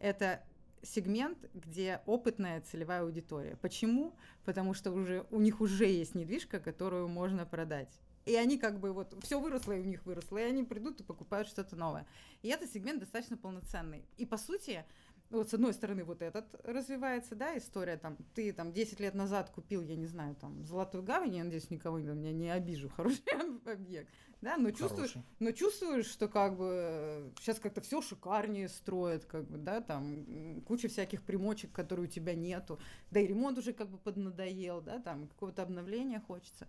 [0.00, 0.42] Это
[0.84, 3.56] сегмент, где опытная целевая аудитория.
[3.56, 4.14] Почему?
[4.44, 8.00] Потому что уже у них уже есть недвижка, которую можно продать.
[8.26, 11.04] И они как бы вот все выросло, и у них выросло, и они придут и
[11.04, 12.06] покупают что-то новое.
[12.42, 14.04] И этот сегмент достаточно полноценный.
[14.16, 14.84] И по сути,
[15.30, 19.50] вот с одной стороны вот этот развивается, да, история, там, ты там 10 лет назад
[19.50, 23.22] купил, я не знаю, там, Золотую гавань, я надеюсь, никого не, не обижу, хороший
[23.66, 24.10] объект,
[24.44, 29.56] да, но чувствуешь, но чувствуешь, что как бы сейчас как-то все шикарнее строят, как бы,
[29.56, 32.78] да, там, куча всяких примочек, которые у тебя нету,
[33.10, 36.68] да и ремонт уже как бы поднадоел, да, там, какого-то обновления хочется.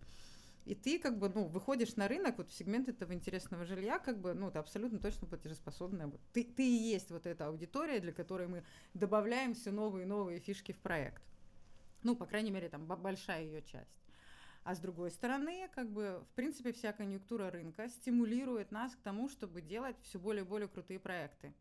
[0.63, 4.21] И ты как бы, ну, выходишь на рынок вот в сегмент этого интересного жилья, как
[4.21, 6.09] бы, ну, ты абсолютно точно платежеспособная.
[6.31, 10.39] Ты, ты и есть вот эта аудитория, для которой мы добавляем все новые и новые
[10.39, 11.21] фишки в проект.
[12.03, 14.04] Ну, по крайней мере, там большая ее часть.
[14.65, 19.29] А с другой стороны, как бы, в принципе, вся конъюнктура рынка стимулирует нас к тому,
[19.29, 21.53] чтобы делать все более и более крутые проекты.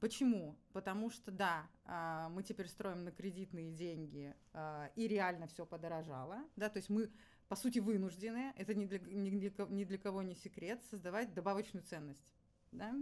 [0.00, 0.56] Почему?
[0.72, 6.38] Потому что, да, а, мы теперь строим на кредитные деньги, а, и реально все подорожало,
[6.56, 7.10] да, то есть мы
[7.48, 12.24] по сути, вынуждены, это ни для, ни, для, кого не секрет, создавать добавочную ценность
[12.70, 12.94] да,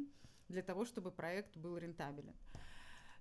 [0.49, 2.35] для того, чтобы проект был рентабелен.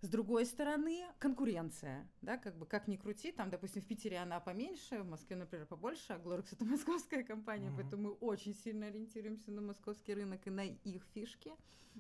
[0.02, 4.40] С другой стороны, конкуренция, да, как бы как ни крути, там, допустим, в Питере она
[4.40, 7.76] поменьше, в Москве, например, побольше, а Глорекс это московская компания, mm-hmm.
[7.76, 11.52] поэтому мы очень сильно ориентируемся на московский рынок и на их фишки.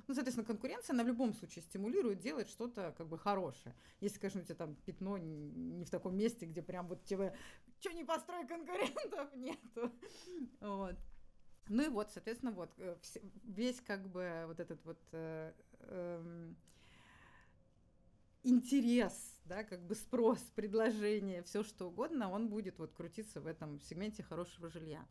[0.07, 3.75] Ну, соответственно, конкуренция, она в любом случае стимулирует делать что-то как бы хорошее.
[3.99, 7.35] Если, конечно, у тебя там пятно не в таком месте, где прям вот тебе
[7.81, 9.91] что не построй конкурентов нету.
[10.61, 10.95] Вот.
[11.67, 12.95] Ну и вот, соответственно, вот э,
[13.43, 16.53] весь как бы вот этот вот э, э,
[18.43, 23.79] интерес, да, как бы спрос, предложение, все что угодно, он будет вот крутиться в этом
[23.79, 25.05] сегменте хорошего жилья.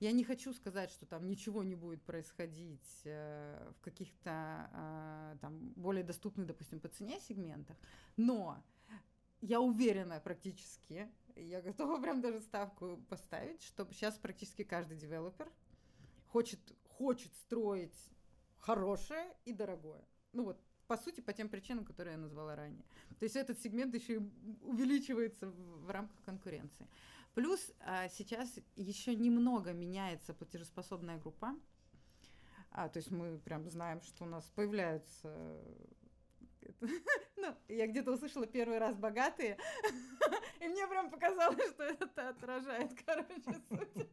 [0.00, 5.72] Я не хочу сказать, что там ничего не будет происходить э, в каких-то э, там
[5.76, 7.76] более доступных, допустим, по цене сегментах,
[8.16, 8.62] но
[9.40, 15.52] я уверена практически, я готова прям даже ставку поставить, что сейчас практически каждый девелопер
[16.26, 17.96] хочет, хочет строить
[18.58, 20.04] хорошее и дорогое.
[20.32, 20.60] Ну вот,
[20.92, 22.84] по сути, по тем причинам, которые я назвала ранее.
[23.18, 24.20] То есть этот сегмент еще и
[24.60, 26.86] увеличивается в, в рамках конкуренции.
[27.32, 31.56] Плюс а, сейчас еще немного меняется платежеспособная группа.
[32.72, 35.34] А, то есть мы прям знаем, что у нас появляются
[37.36, 39.56] ну, я где-то услышала первый раз богатые,
[40.60, 44.08] и мне прям показалось, что это отражает, короче, суть.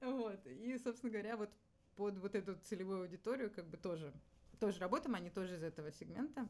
[0.00, 0.46] Вот.
[0.46, 1.50] И, собственно говоря, вот
[1.96, 4.12] под вот эту целевую аудиторию как бы тоже,
[4.62, 6.46] тоже работаем, они тоже из этого сегмента.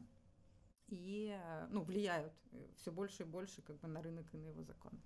[0.89, 1.35] И,
[1.69, 2.31] ну, влияют
[2.75, 5.01] все больше и больше как бы на рынок и на его закон.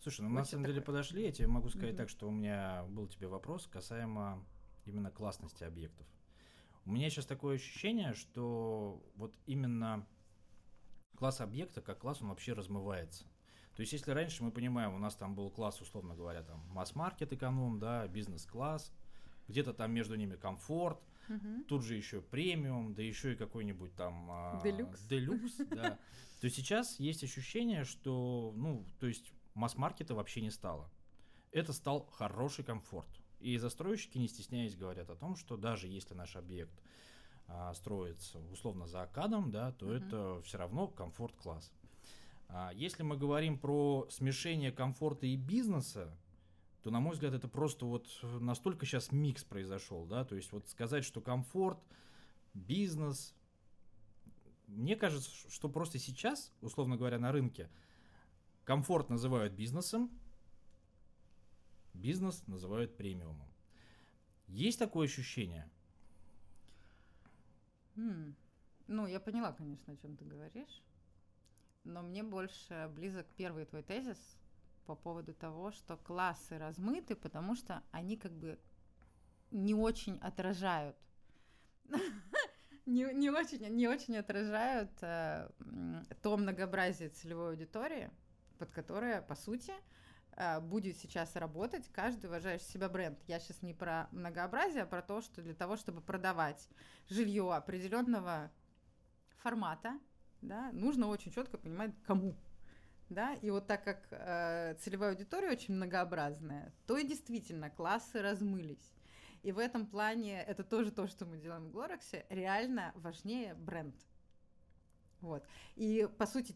[0.00, 1.96] Слушай, ну вот на самом деле подошли, я тебе могу сказать mm-hmm.
[1.96, 4.44] так, что у меня был тебе вопрос касаемо
[4.84, 6.06] именно классности объектов.
[6.84, 10.04] У меня сейчас такое ощущение, что вот именно
[11.16, 13.26] класс объекта как класс, он вообще размывается.
[13.76, 17.32] То есть, если раньше мы понимаем, у нас там был класс, условно говоря, там масс-маркет
[17.32, 18.92] эконом, да, бизнес-класс,
[19.46, 21.64] где-то там между ними комфорт, угу.
[21.68, 25.98] тут же еще премиум, да еще и какой-нибудь там а, делюкс, делюкс да.
[26.40, 30.90] То сейчас есть ощущение, что, ну, то есть масс-маркета вообще не стало.
[31.50, 33.08] Это стал хороший комфорт.
[33.40, 36.80] И застройщики, не стесняясь, говорят о том, что даже если наш объект
[37.46, 40.06] а, строится условно за акадом, да, то mm-hmm.
[40.06, 41.72] это все равно комфорт-класс.
[42.48, 46.16] А, если мы говорим про смешение комфорта и бизнеса,
[46.82, 50.68] то, на мой взгляд, это просто вот настолько сейчас микс произошел, да, то есть вот
[50.68, 51.78] сказать, что комфорт,
[52.54, 53.34] бизнес,
[54.66, 57.70] мне кажется, что просто сейчас, условно говоря, на рынке
[58.64, 60.10] комфорт называют бизнесом,
[61.94, 63.48] бизнес называют премиумом.
[64.46, 65.68] Есть такое ощущение?
[67.96, 68.34] Mm.
[68.86, 70.82] Ну, я поняла, конечно, о чем ты говоришь.
[71.84, 74.37] Но мне больше близок первый твой тезис
[74.88, 78.58] по поводу того, что классы размыты, потому что они как бы
[79.50, 80.96] не очень отражают
[82.86, 85.48] не, не, очень, не очень отражают э,
[86.22, 88.10] то многообразие целевой аудитории,
[88.58, 89.72] под которое, по сути,
[90.40, 93.18] Э, будет сейчас работать каждый уважающий себя бренд.
[93.26, 96.68] Я сейчас не про многообразие, а про то, что для того, чтобы продавать
[97.08, 98.52] жилье определенного
[99.38, 99.98] формата,
[100.40, 102.36] да, нужно очень четко понимать, кому.
[103.10, 103.34] Да?
[103.34, 108.94] И вот так как э, целевая аудитория очень многообразная, то и действительно классы размылись.
[109.42, 113.94] И в этом плане это тоже то, что мы делаем в Глорексе, реально важнее бренд.
[115.20, 115.44] Вот.
[115.74, 116.54] И, по сути,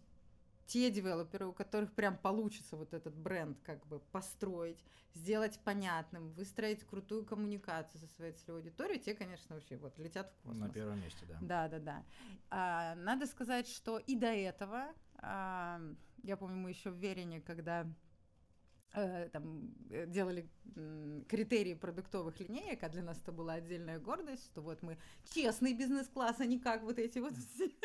[0.66, 4.82] те девелоперы, у которых прям получится вот этот бренд как бы построить,
[5.14, 10.42] сделать понятным, выстроить крутую коммуникацию со своей целевой аудиторией, те, конечно, вообще вот летят в
[10.42, 10.68] космос.
[10.68, 11.38] На первом месте, да.
[11.40, 12.04] Да, да, да.
[12.50, 15.80] А, надо сказать, что и до этого, а,
[16.22, 17.86] я помню, мы еще в Верине, когда
[18.94, 20.48] э, там э, делали
[21.28, 24.98] критерии продуктовых линеек, а для нас это была отдельная гордость, что вот мы
[25.34, 27.70] честный бизнес-класс, а не как вот эти вот все.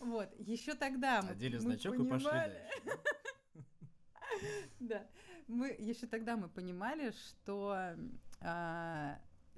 [0.00, 2.30] Вот, еще тогда мы мы значок и пошли.
[4.80, 5.06] Да,
[5.46, 7.96] мы еще тогда мы понимали, что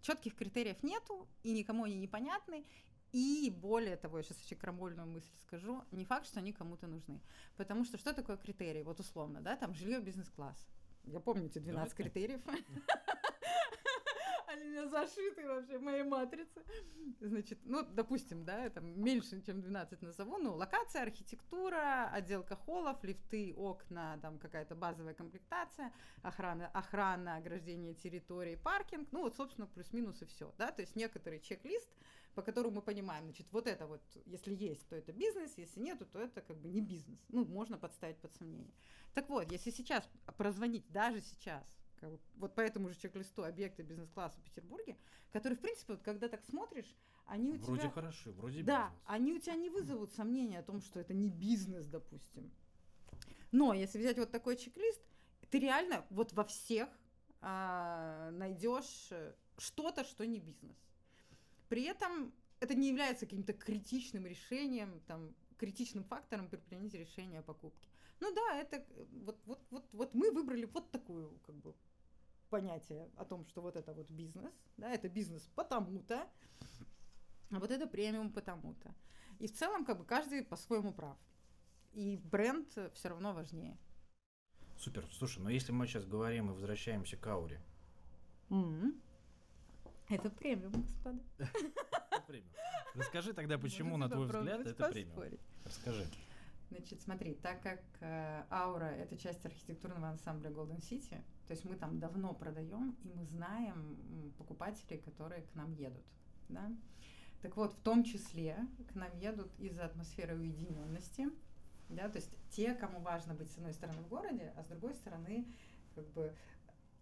[0.03, 2.65] четких критериев нету, и никому они непонятны,
[3.13, 7.21] и более того, я сейчас очень крамольную мысль скажу, не факт, что они кому-то нужны.
[7.57, 8.83] Потому что что такое критерий?
[8.83, 10.67] Вот условно, да, там жилье бизнес-класс.
[11.05, 12.11] Я помню эти 12 Давай.
[12.11, 12.41] критериев.
[14.47, 16.63] Они у меня зашиты вообще в моей матрице.
[17.21, 23.55] Значит, ну, допустим, да, там меньше, чем 12 назову, ну, локация, архитектура, отделка холлов, лифты,
[23.57, 25.93] окна, там какая-то базовая комплектация,
[26.23, 31.41] охрана, охрана, ограждение территории, паркинг, ну, вот, собственно, плюс-минус и все, да, то есть некоторый
[31.41, 31.91] чек-лист,
[32.35, 36.07] по которому мы понимаем, значит, вот это вот, если есть, то это бизнес, если нету,
[36.07, 37.19] то это как бы не бизнес.
[37.29, 38.73] Ну, можно подставить под сомнение.
[39.15, 41.65] Так вот, если сейчас прозвонить, даже сейчас,
[42.01, 44.97] как бы, вот по этому же чек-листу объекты бизнес-класса в Петербурге,
[45.33, 46.95] которые, в принципе, вот когда так смотришь,
[47.27, 47.91] они у Вроде тебя...
[47.91, 49.03] хороши, вроде Да, бизнес.
[49.07, 52.51] они у тебя не вызовут сомнения о том, что это не бизнес, допустим.
[53.53, 55.03] Но если взять вот такой чек-лист,
[55.51, 56.89] ты реально вот во всех
[57.41, 60.77] а, найдешь э, что-то, что не бизнес.
[61.69, 67.43] При этом это не является каким-то критичным решением, там, критичным фактором при принятии решения о
[67.43, 67.89] покупке.
[68.21, 71.75] Ну да, это э, вот, вот, вот, вот мы выбрали вот такую как бы
[72.51, 76.29] понятие о том, что вот это вот бизнес, да, это бизнес потому-то,
[77.51, 78.95] а вот это премиум потому-то.
[79.39, 81.17] И в целом как бы каждый по-своему прав.
[81.93, 83.79] И бренд все равно важнее.
[84.77, 85.07] Супер.
[85.13, 87.61] Слушай, но если мы сейчас говорим и возвращаемся к ауре,
[88.51, 89.01] М.
[90.09, 91.19] Это премиум, господа.
[92.27, 92.51] премиум.
[92.95, 95.15] Расскажи тогда, почему, на твой взгляд, это премиум.
[95.15, 95.41] поспорить.
[95.65, 96.07] Расскажи.
[96.71, 101.77] Значит, смотри, так как э, Аура это часть архитектурного ансамбля Golden City, то есть мы
[101.77, 106.05] там давно продаем, и мы знаем покупателей, которые к нам едут.
[106.51, 106.71] Да?
[107.41, 108.59] Так вот, в том числе
[108.93, 111.29] к нам едут из-за атмосферы уединенности,
[111.89, 114.95] да, то есть те, кому важно быть с одной стороны в городе, а с другой
[114.95, 115.47] стороны,
[115.95, 116.35] как бы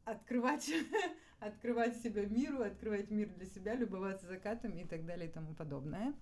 [0.06, 0.70] открывать,
[1.40, 6.14] открывать себя миру, открывать мир для себя, любоваться закатами и так далее и тому подобное.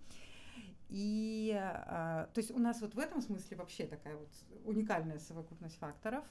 [0.89, 4.29] И, а, то есть у нас вот в этом смысле вообще такая вот
[4.65, 6.25] уникальная совокупность факторов.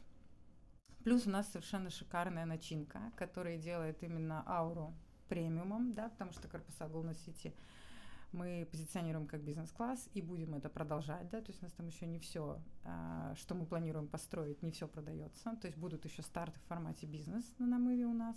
[1.03, 4.93] Плюс у нас совершенно шикарная начинка, которая делает именно ауру
[5.27, 7.53] премиумом, да, потому что корпуса Golden City
[8.33, 12.05] мы позиционируем как бизнес-класс и будем это продолжать, да, то есть у нас там еще
[12.05, 12.61] не все,
[13.35, 17.45] что мы планируем построить, не все продается, то есть будут еще старты в формате бизнес
[17.59, 18.35] на намыве у нас.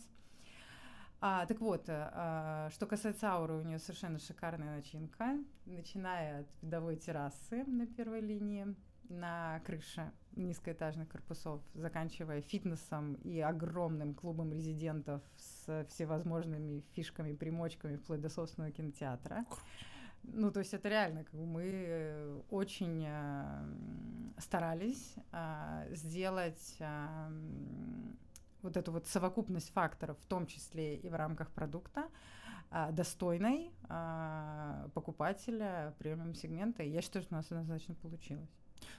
[1.20, 6.96] А, так вот, а, что касается ауры, у нее совершенно шикарная начинка, начиная от видовой
[6.96, 8.76] террасы на первой линии,
[9.08, 18.20] на крыше низкоэтажных корпусов, заканчивая фитнесом и огромным клубом резидентов с всевозможными фишками, примочками, вплоть
[18.20, 19.44] до собственного кинотеатра.
[20.22, 27.28] Ну, то есть это реально, как бы мы очень э, старались э, сделать э,
[28.62, 32.08] вот эту вот совокупность факторов, в том числе и в рамках продукта,
[32.72, 36.82] э, достойной э, покупателя премиум-сегмента.
[36.82, 38.50] Я считаю, что у нас однозначно получилось.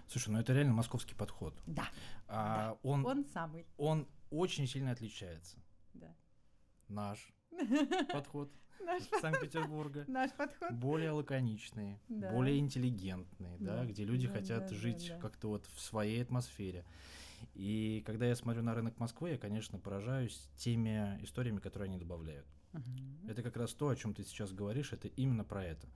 [0.08, 1.54] Слушай, ну это реально московский подход.
[1.66, 1.88] Да,
[2.28, 3.66] А, он, он самый.
[3.78, 5.58] он очень сильно отличается.
[5.94, 6.16] Да.
[6.88, 7.32] Наш
[8.12, 8.52] подход
[9.22, 10.06] Санкт-Петербурга.
[10.08, 10.72] наш подход.
[10.72, 12.32] Более лаконичные, Да.
[12.32, 15.22] более интеллигентные, да, Да, где люди да, хотят да, жить да, да.
[15.22, 16.86] как-то вот в своей атмосфере.
[17.54, 22.48] И когда я смотрю на рынок Москвы, я, конечно, поражаюсь теми историями, которые они добавляют.
[23.28, 25.88] Это как раз то, о чем ты сейчас говоришь, это именно про это.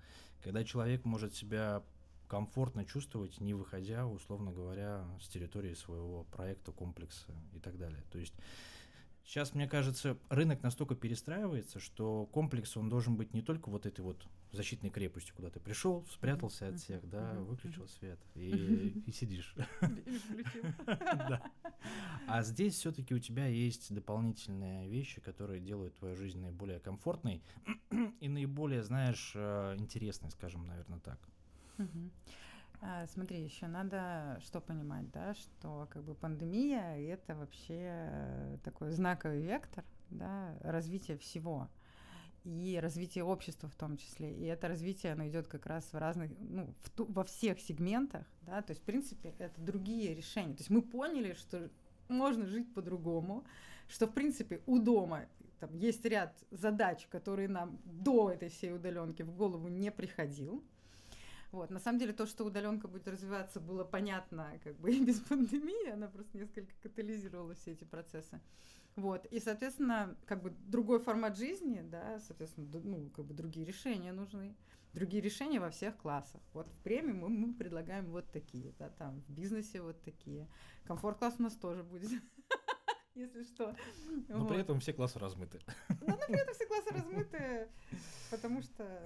[0.44, 1.84] Когда человек может себя
[2.32, 8.06] комфортно чувствовать, не выходя, условно говоря, с территории своего проекта, комплекса и так далее.
[8.10, 8.34] То есть
[9.26, 14.00] сейчас, мне кажется, рынок настолько перестраивается, что комплекс, он должен быть не только вот этой
[14.00, 19.54] вот защитной крепостью, куда ты пришел, спрятался от всех, да, выключил свет и, и сидишь.
[20.86, 21.52] Да.
[22.28, 27.44] А здесь все-таки у тебя есть дополнительные вещи, которые делают твою жизнь наиболее комфортной
[28.22, 31.20] и наиболее, знаешь, э, интересной, скажем, наверное, так.
[32.82, 39.42] А, Смотри, еще надо что понимать, да, что как бы пандемия это вообще такой знаковый
[39.42, 41.70] вектор, да, развития всего.
[42.44, 44.34] и развитие общества в том числе.
[44.34, 48.26] И это развитие, оно идет как раз в разных, ну, в ту, во всех сегментах,
[48.42, 50.54] да, то есть, в принципе, это другие решения.
[50.54, 51.70] То есть мы поняли, что
[52.10, 53.46] можно жить по-другому,
[53.88, 55.26] что, в принципе, у дома
[55.60, 60.64] там есть ряд задач, которые нам до этой всей удаленки в голову не приходил.
[61.52, 61.70] Вот.
[61.70, 65.90] На самом деле то, что удаленка будет развиваться, было понятно как бы и без пандемии,
[65.90, 68.40] она просто несколько катализировала все эти процессы.
[68.96, 69.26] Вот.
[69.28, 74.56] И, соответственно, как бы другой формат жизни, да, соответственно, ну, как бы другие решения нужны.
[74.94, 76.42] Другие решения во всех классах.
[76.54, 80.50] Вот в премии мы, мы предлагаем вот такие, да, там в бизнесе вот такие.
[80.84, 82.12] Комфорт-класс у нас тоже будет.
[83.16, 83.76] если что.
[84.28, 84.50] Но вот.
[84.50, 85.60] при этом все классы размыты.
[85.90, 87.68] Ну, но при этом все классы размыты,
[88.30, 89.04] потому что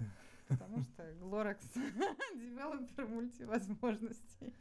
[0.47, 1.59] потому что Glorex
[2.35, 4.53] девелопер мультивозможностей.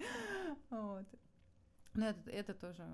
[0.70, 1.06] Вот.
[1.94, 2.84] Но это, это тоже,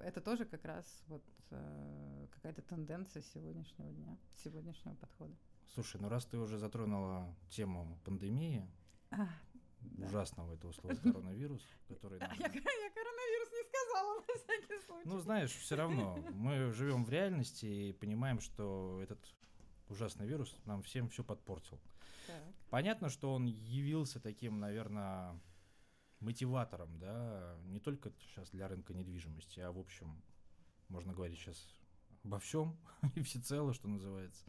[0.00, 5.34] это тоже как раз вот э, какая-то тенденция сегодняшнего дня, сегодняшнего подхода.
[5.74, 8.66] Слушай, ну раз ты уже затронула тему пандемии,
[9.10, 9.28] а,
[9.98, 12.18] ужасного этого слова коронавирус, который...
[12.20, 12.30] Нам...
[12.38, 15.08] Я, я коронавирус не сказала, на всякий случай.
[15.08, 19.18] Ну, знаешь, все равно, мы живем в реальности и понимаем, что этот
[19.88, 21.78] ужасный вирус нам всем все подпортил.
[22.28, 22.44] Так.
[22.68, 25.40] Понятно, что он явился таким, наверное,
[26.20, 30.22] мотиватором, да, не только сейчас для рынка недвижимости, а в общем,
[30.88, 31.66] можно говорить сейчас
[32.24, 32.76] обо всем
[33.14, 34.44] и всецело, что называется.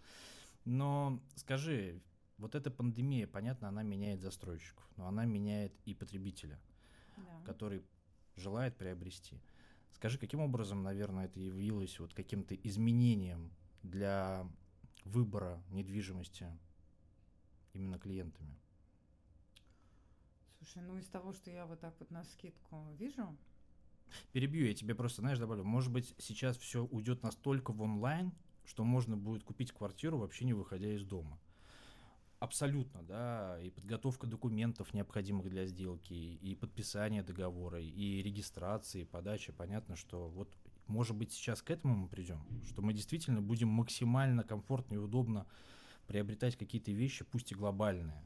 [0.65, 2.01] Но скажи,
[2.38, 6.59] вот эта пандемия, понятно, она меняет застройщиков, но она меняет и потребителя,
[7.15, 7.41] да.
[7.45, 7.82] который
[8.36, 9.39] желает приобрести.
[9.93, 13.51] Скажи, каким образом, наверное, это явилось вот каким-то изменением
[13.84, 14.45] для
[15.05, 16.47] выбора недвижимости
[17.74, 18.57] именно клиентами?
[20.57, 23.36] Слушай, ну из того, что я вот так вот на скидку вижу.
[24.32, 25.63] Перебью, я тебе просто, знаешь, добавлю.
[25.63, 28.34] Может быть, сейчас все уйдет настолько в онлайн,
[28.65, 31.39] что можно будет купить квартиру, вообще не выходя из дома.
[32.39, 39.51] Абсолютно, да, и подготовка документов, необходимых для сделки, и подписание договора, и регистрации, и подача.
[39.51, 40.55] Понятно, что вот,
[40.88, 45.47] может быть, сейчас к этому мы придем, что мы действительно будем максимально комфортно и удобно
[46.10, 48.26] приобретать какие-то вещи, пусть и глобальные,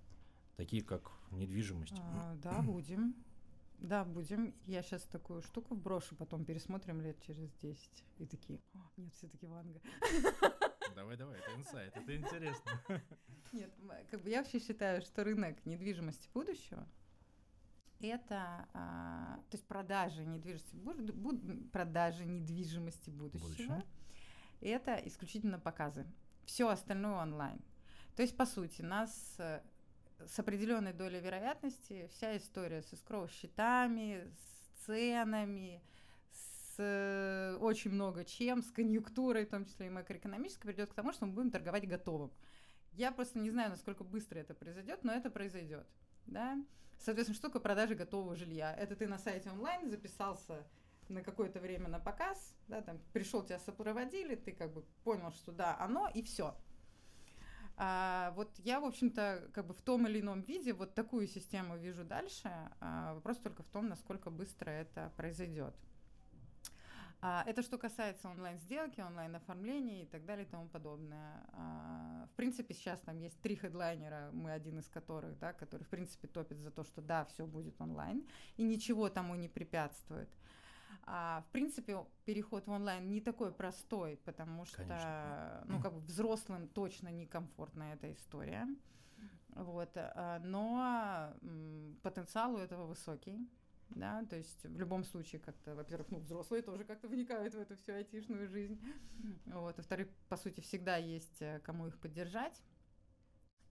[0.55, 1.93] такие как недвижимость.
[1.99, 3.13] А, да, будем.
[3.79, 4.55] Да, будем.
[4.65, 8.05] Я сейчас такую штуку брошу, потом пересмотрим лет через 10.
[8.19, 8.61] И такие,
[8.95, 9.81] нет, все-таки Ванга.
[10.95, 12.79] Давай, давай, это инсайт, это интересно.
[13.51, 13.73] Нет,
[14.11, 16.87] как бы я вообще считаю, что рынок недвижимости будущего
[17.99, 23.85] это, а, то есть продажи недвижимости, буд, продажи недвижимости будущего, Будущее.
[24.61, 26.05] это исключительно показы.
[26.45, 27.59] Все остальное онлайн.
[28.15, 29.61] То есть, по сути, нас э,
[30.27, 35.81] с определенной долей вероятности вся история с искроу счетами, с ценами,
[36.31, 41.11] с э, очень много чем, с конъюнктурой, в том числе и макроэкономической, придет к тому,
[41.11, 42.31] что мы будем торговать готовым.
[42.93, 45.87] Я просто не знаю, насколько быстро это произойдет, но это произойдет.
[46.27, 46.63] Да?
[46.99, 48.73] Соответственно, такое продажи готового жилья?
[48.75, 50.63] Это ты на сайте онлайн записался
[51.09, 55.51] на какое-то время на показ, да, там пришел, тебя сопроводили, ты как бы понял, что
[55.51, 56.55] да, оно, и все.
[57.75, 61.77] А, вот я, в общем-то, как бы в том или ином виде вот такую систему
[61.77, 62.51] вижу дальше.
[62.79, 65.73] А, вопрос только в том, насколько быстро это произойдет.
[67.25, 71.41] А, это что касается онлайн-сделки, онлайн-оформления и так далее и тому подобное.
[71.53, 75.87] А, в принципе, сейчас там есть три хедлайнера, мы один из которых, да, который, в
[75.87, 80.27] принципе, топит за то, что да, все будет онлайн, и ничего тому не препятствует.
[81.05, 85.63] А, в принципе, переход в онлайн не такой простой, потому что, Конечно.
[85.67, 88.67] ну, как бы взрослым точно некомфортна эта история.
[89.49, 91.33] Вот, а, но
[92.01, 93.47] потенциал у этого высокий
[93.95, 97.75] да, то есть в любом случае как-то, во-первых, ну, взрослые тоже как-то вникают в эту
[97.77, 98.79] всю айтишную жизнь,
[99.45, 102.61] вот, во-вторых, по сути, всегда есть э, кому их поддержать,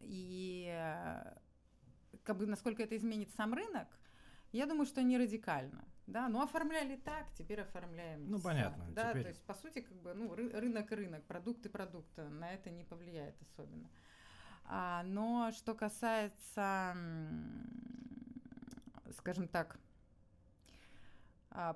[0.01, 1.37] и э,
[2.23, 3.89] как бы насколько это изменит сам рынок,
[4.53, 8.31] я думаю, что не радикально, да, ну оформляли так, теперь оформляем.
[8.31, 8.85] Ну понятно.
[8.91, 9.23] Да, теперь...
[9.23, 12.71] то есть по сути как бы ну ры- рынок и рынок, продукты продукта, на это
[12.71, 13.89] не повлияет особенно.
[14.65, 16.97] А, но что касается,
[19.17, 19.79] скажем так,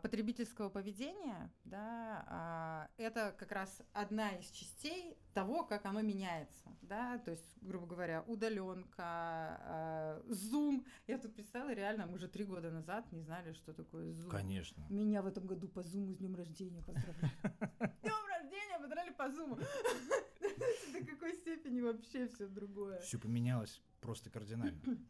[0.03, 7.18] потребительского поведения, да, а, это как раз одна из частей того, как оно меняется, да,
[7.18, 10.87] то есть, грубо говоря, удаленка, а, Zoom.
[11.07, 14.31] Я тут представила, реально, мы уже три года назад не знали, что такое Zoom.
[14.31, 14.87] Конечно.
[14.89, 17.33] Меня в этом году по Zoom с днем рождения поздравляю.
[18.03, 19.61] Днем рождения поздравили по Zoom.
[20.93, 23.01] До какой степени вообще все другое.
[23.01, 24.81] Все поменялось просто кардинально.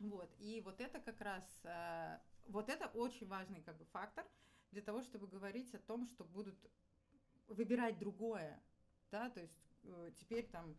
[0.00, 1.44] Вот, и вот это как раз
[2.50, 4.24] вот это очень важный как бы фактор
[4.72, 6.58] для того, чтобы говорить о том, что будут
[7.48, 8.60] выбирать другое,
[9.10, 10.76] да, то есть э, теперь там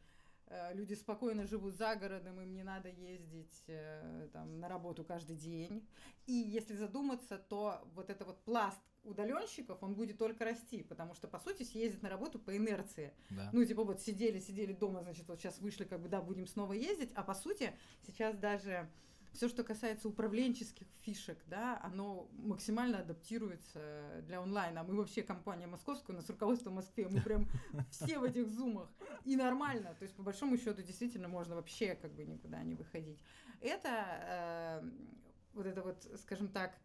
[0.48, 5.36] э, люди спокойно живут за городом, им не надо ездить э, там, на работу каждый
[5.36, 5.86] день.
[6.28, 11.28] И если задуматься, то вот это вот пласт удаленщиков, он будет только расти, потому что,
[11.28, 13.14] по сути, съездить на работу по инерции.
[13.32, 13.50] Да.
[13.52, 16.74] Ну, типа вот сидели, сидели дома, значит, вот сейчас вышли, как бы, да, будем снова
[16.74, 17.74] ездить, а по сути,
[18.06, 18.90] сейчас даже
[19.34, 24.82] все, что касается управленческих фишек, да, оно максимально адаптируется для онлайна.
[24.82, 27.48] А мы вообще компания московская, у нас руководство в Москве, мы прям
[27.92, 28.90] все в этих зумах.
[29.24, 29.96] И нормально.
[29.98, 33.20] То есть, по большому счету, действительно можно вообще как бы никуда не выходить.
[33.62, 34.90] Это э,
[35.54, 36.78] вот это вот, скажем так,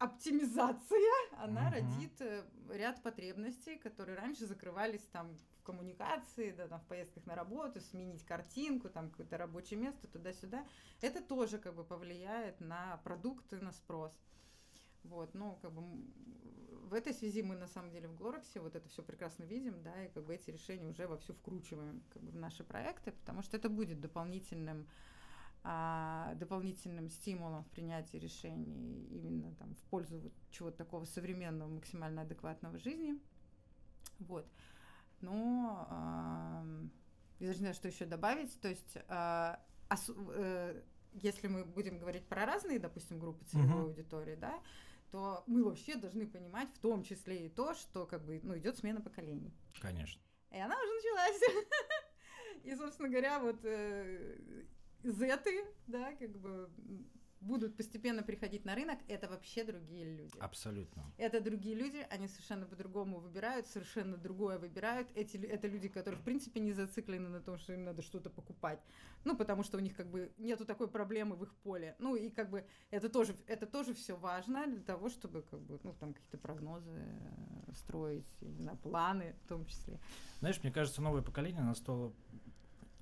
[0.00, 0.98] оптимизация,
[1.36, 1.72] она Мгм.
[1.72, 7.34] родит э, ряд потребностей, которые раньше закрывались там в коммуникации, да, там в поездках на
[7.34, 10.66] работу, сменить картинку, там какое-то рабочее место туда-сюда.
[11.02, 14.18] Это тоже как бы повлияет на продукты, на спрос.
[15.04, 15.82] Вот, ну, как бы
[16.88, 20.04] в этой связи мы на самом деле в Глораксе вот это все прекрасно видим, да,
[20.06, 23.58] и как бы эти решения уже вовсю вкручиваем как бы в наши проекты, потому что
[23.58, 24.88] это будет дополнительным
[25.62, 32.22] а, дополнительным стимулом в принятии решений именно там в пользу вот чего-то такого современного, максимально
[32.22, 33.18] адекватного жизни.
[34.18, 34.46] Вот.
[35.20, 36.90] Но ам,
[37.38, 38.58] я даже не знаю, что еще добавить.
[38.60, 40.82] То есть, а, осу- э,
[41.12, 43.80] если мы будем говорить про разные, допустим, группы целевой Мгм.
[43.82, 44.60] аудитории, да,
[45.10, 48.78] то мы вообще должны понимать в том числе и то, что как бы ну, идет
[48.78, 49.52] смена поколений.
[49.80, 50.22] Конечно.
[50.52, 51.42] И она уже началась.
[52.64, 54.64] И, собственно говоря, вот э,
[55.02, 56.68] зеты, да, как бы
[57.40, 60.38] будут постепенно приходить на рынок, это вообще другие люди.
[60.38, 61.02] Абсолютно.
[61.16, 65.08] Это другие люди, они совершенно по-другому выбирают, совершенно другое выбирают.
[65.14, 68.80] Эти, это люди, которые, в принципе, не зациклены на том, что им надо что-то покупать.
[69.24, 71.96] Ну, потому что у них как бы нету такой проблемы в их поле.
[71.98, 75.80] Ну, и как бы это тоже, это тоже все важно для того, чтобы как бы,
[75.82, 79.98] ну, там какие-то прогнозы э, строить, знаю, планы в том числе.
[80.40, 82.12] Знаешь, мне кажется, новое поколение, оно стало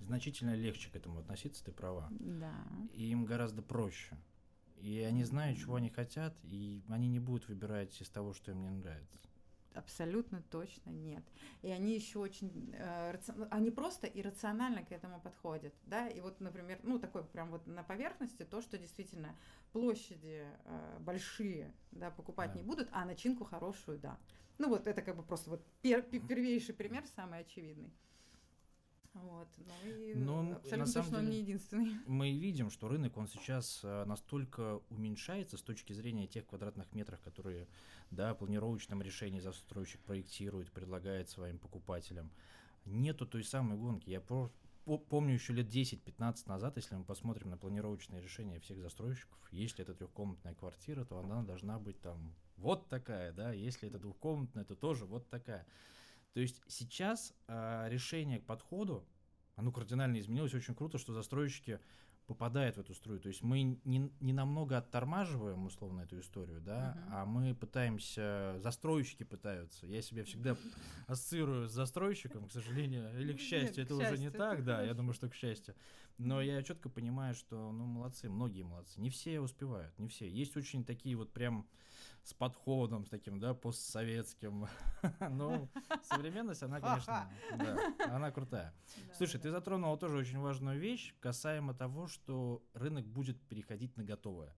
[0.00, 2.08] значительно легче к этому относиться, ты права.
[2.10, 2.54] Да.
[2.92, 4.16] И им гораздо проще.
[4.80, 8.62] И они знают, чего они хотят, и они не будут выбирать из того, что им
[8.62, 9.18] не нравится.
[9.74, 11.22] Абсолютно точно нет.
[11.62, 16.08] И они еще очень, э, рацион- они просто иррационально к этому подходят, да.
[16.08, 19.36] И вот, например, ну такой прям вот на поверхности то, что действительно
[19.72, 22.58] площади э, большие, да, покупать Да.
[22.58, 24.18] не будут, а начинку хорошую, да.
[24.58, 27.92] Ну вот это как бы просто вот пер- пе- первейший пример, самый очевидный.
[29.14, 31.92] Вот, ну и Ну, на абсолютно самом точно он не деле, единственный.
[32.06, 37.20] Мы видим, что рынок, он сейчас э, настолько уменьшается с точки зрения тех квадратных метров,
[37.20, 37.66] которые,
[38.10, 42.30] да, в планировочном решении застройщик проектирует, предлагает своим покупателям.
[42.84, 44.08] Нету той самой гонки.
[44.10, 44.52] Я про-
[44.84, 49.82] по- помню еще лет 10-15 назад, если мы посмотрим на планировочные решения всех застройщиков, если
[49.82, 54.76] это трехкомнатная квартира, то она должна быть там вот такая, да, если это двухкомнатная, то
[54.76, 55.66] тоже вот такая.
[56.32, 59.06] То есть сейчас а, решение к подходу,
[59.56, 60.54] оно кардинально изменилось.
[60.54, 61.80] Очень круто, что застройщики
[62.28, 63.18] попадают в эту струю.
[63.20, 67.14] То есть мы не, не намного оттормаживаем, условно, эту историю, да, Мгм.
[67.14, 69.86] а мы пытаемся, застройщики пытаются.
[69.86, 70.54] Я себя всегда
[71.06, 74.82] ассоциирую с застройщиком, к сожалению, или к Нет, счастью, к это уже не так, да,
[74.82, 75.74] я думаю, что к счастью.
[76.18, 79.00] Но я четко понимаю, что, ну, молодцы, многие молодцы.
[79.00, 80.28] Не все успевают, не все.
[80.28, 81.66] Есть очень такие вот прям
[82.28, 84.66] с подходом, с таким, да, постсоветским.
[85.30, 85.68] Но
[86.02, 88.74] современность, она, конечно, да, она крутая.
[88.96, 89.42] Да, Слушай, да.
[89.44, 94.54] ты затронула тоже очень важную вещь касаемо того, что рынок будет переходить на готовое.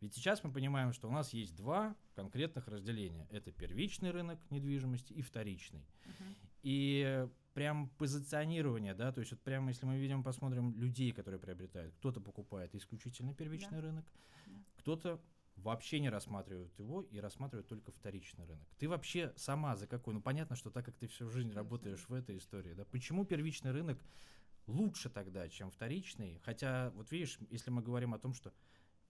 [0.00, 3.28] Ведь сейчас мы понимаем, что у нас есть два конкретных разделения.
[3.30, 5.86] Это первичный рынок недвижимости и вторичный.
[6.06, 6.34] Мгм.
[6.62, 11.94] И прям позиционирование, да, то есть вот прямо если мы видим, посмотрим людей, которые приобретают,
[11.96, 14.06] кто-то покупает исключительно первичный рынок,
[14.46, 14.52] Да.
[14.78, 15.20] кто-то
[15.56, 18.68] вообще не рассматривает его и рассматривает только вторичный рынок.
[18.78, 20.14] Ты вообще сама за какой?
[20.14, 23.70] Ну понятно, что так как ты всю жизнь работаешь в этой истории, да, почему первичный
[23.70, 23.98] рынок
[24.66, 26.40] лучше тогда, чем вторичный?
[26.44, 28.52] Хотя, вот видишь, если мы говорим о том, что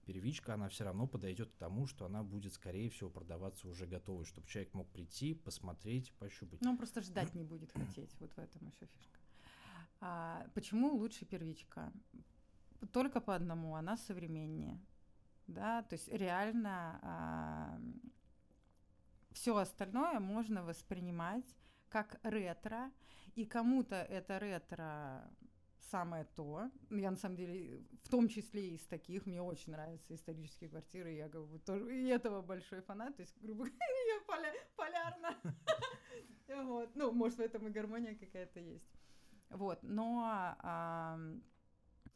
[0.05, 4.25] первичка, она все равно подойдет к тому, что она будет, скорее всего, продаваться уже готовой,
[4.25, 6.61] чтобы человек мог прийти, посмотреть, пощупать.
[6.61, 8.15] Ну, он просто ждать не будет хотеть.
[8.21, 9.19] Вот в этом еще фишка.
[10.01, 11.93] А, почему лучше первичка?
[12.93, 14.79] Только по одному, она современнее.
[15.47, 17.81] Да, то есть реально
[19.33, 21.45] все остальное можно воспринимать
[21.89, 22.91] как ретро,
[23.35, 25.31] и кому-то это ретро
[25.91, 26.71] самое то.
[26.91, 31.13] Я на самом деле, в том числе и из таких, мне очень нравятся исторические квартиры,
[31.13, 33.77] я как бы тоже и этого большой фанат, то есть, грубо говоря,
[34.09, 35.37] я поля- полярна.
[36.47, 36.95] Вот.
[36.95, 38.93] Ну, может, в этом и гармония какая-то есть.
[39.51, 40.47] Вот, но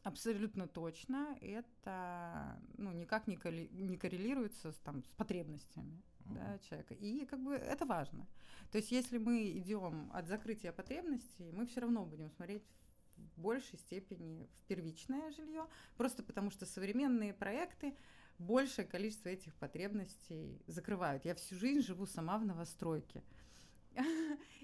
[0.09, 6.95] абсолютно точно это ну, никак не, колли- не коррелируется с, там, с потребностями да, человека.
[6.95, 8.27] И как бы это важно.
[8.73, 12.65] То есть, если мы идем от закрытия потребностей, мы все равно будем смотреть
[13.17, 17.95] в большей степени в первичное жилье, просто потому что современные проекты
[18.39, 21.25] большее количество этих потребностей закрывают.
[21.25, 23.23] Я всю жизнь живу сама в новостройке.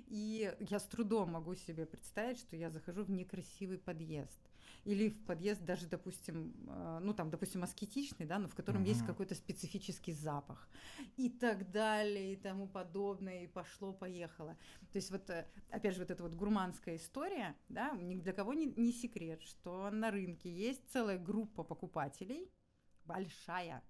[0.06, 4.40] И я с трудом могу себе представить, что я захожу в некрасивый подъезд.
[4.84, 8.88] Или в подъезд даже, допустим, э, ну там, допустим, аскетичный, да, но в котором uh-huh.
[8.88, 10.68] есть какой-то специфический запах.
[11.16, 14.56] И так далее, и тому подобное, и пошло-поехало.
[14.92, 18.52] То есть вот, э, опять же, вот эта вот гурманская история, да, ни для кого
[18.52, 22.50] не, не секрет, что на рынке есть целая группа покупателей,
[23.04, 23.82] большая,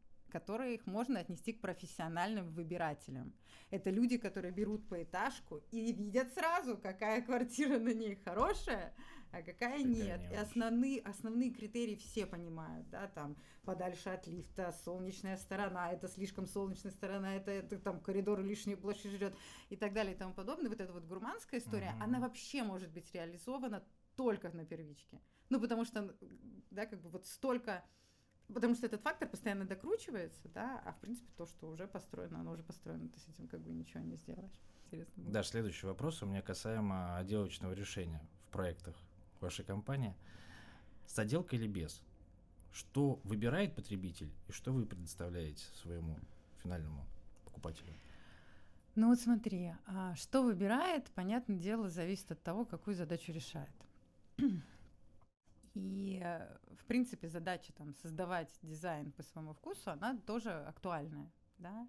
[0.74, 3.32] их можно отнести к профессиональным выбирателям.
[3.70, 8.94] Это люди, которые берут по этажку и видят сразу, какая квартира на ней хорошая,
[9.34, 10.20] а какая, какая нет.
[10.30, 16.46] И основные, основные критерии все понимают, да, там подальше от лифта, солнечная сторона, это слишком
[16.46, 19.34] солнечная сторона, это, это там коридор лишнюю площадь жрет
[19.70, 20.68] и так далее и тому подобное.
[20.68, 22.04] Вот эта вот гурманская история, mm-hmm.
[22.04, 23.84] она вообще может быть реализована
[24.16, 25.20] только на первичке.
[25.50, 26.14] Ну, потому что,
[26.70, 27.84] да, как бы вот столько
[28.52, 32.52] Потому что этот фактор постоянно докручивается, да, а в принципе то, что уже построено, оно
[32.52, 34.52] уже построено, ты с этим как бы ничего не сделаешь.
[34.84, 35.22] Интересно.
[35.22, 35.32] Будет.
[35.32, 38.96] Да, следующий вопрос у меня касаемо отделочного решения в проектах
[39.44, 40.14] вашей компании.
[41.06, 42.02] С отделкой или без?
[42.72, 46.18] Что выбирает потребитель и что вы предоставляете своему
[46.62, 47.06] финальному
[47.44, 47.92] покупателю?
[48.96, 53.74] Ну вот смотри, а что выбирает, понятное дело, зависит от того, какую задачу решает.
[55.74, 61.88] И, э, в принципе, задача там создавать дизайн по своему вкусу, она тоже актуальная, да.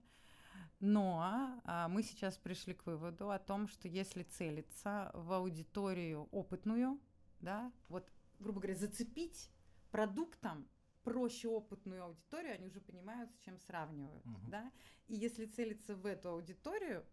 [0.79, 6.99] Но а, мы сейчас пришли к выводу о том, что если целиться в аудиторию опытную,
[7.41, 8.09] да, вот,
[8.39, 9.49] грубо говоря, зацепить
[9.91, 10.67] продуктом
[11.03, 14.49] проще опытную аудиторию, они уже понимают, с чем сравнивают, uh-huh.
[14.49, 14.71] да.
[15.07, 17.05] И если целиться в эту аудиторию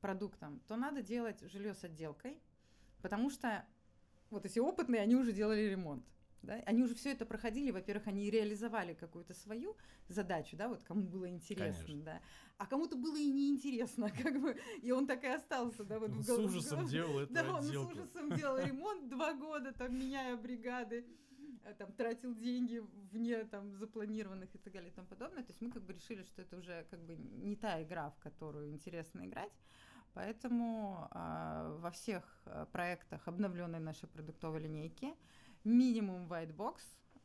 [0.00, 2.40] продуктом, то надо делать жилье с отделкой,
[3.02, 3.64] потому что
[4.30, 6.04] вот эти опытные, они уже делали ремонт.
[6.46, 6.62] Да?
[6.64, 9.76] Они уже все это проходили, во-первых, они реализовали какую-то свою
[10.08, 12.04] задачу, да, вот кому было интересно, Конечно.
[12.04, 12.20] да,
[12.56, 16.22] а кому-то было и неинтересно, как бы, и он так и остался, да, вот он
[16.22, 21.04] с ужасом делал это Да, он с ужасом делал ремонт два года, там, меняя бригады,
[21.64, 22.80] э, там, тратил деньги
[23.10, 26.22] вне, там, запланированных и так далее и тому подобное, то есть мы как бы решили,
[26.22, 29.52] что это уже как бы не та игра, в которую интересно играть,
[30.16, 35.14] Поэтому э, во всех э, проектах обновленной нашей продуктовой линейки
[35.66, 36.80] минимум white box,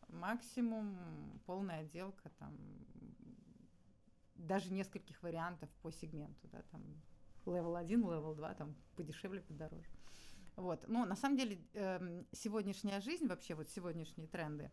[0.08, 0.98] максимум
[1.46, 2.58] полная отделка, там
[4.36, 6.82] даже нескольких вариантов по сегменту, да, там
[7.46, 9.90] level 1, level 2, там подешевле, подороже.
[10.56, 10.88] Вот.
[10.88, 14.72] Но на самом деле э, сегодняшняя жизнь, вообще вот сегодняшние тренды,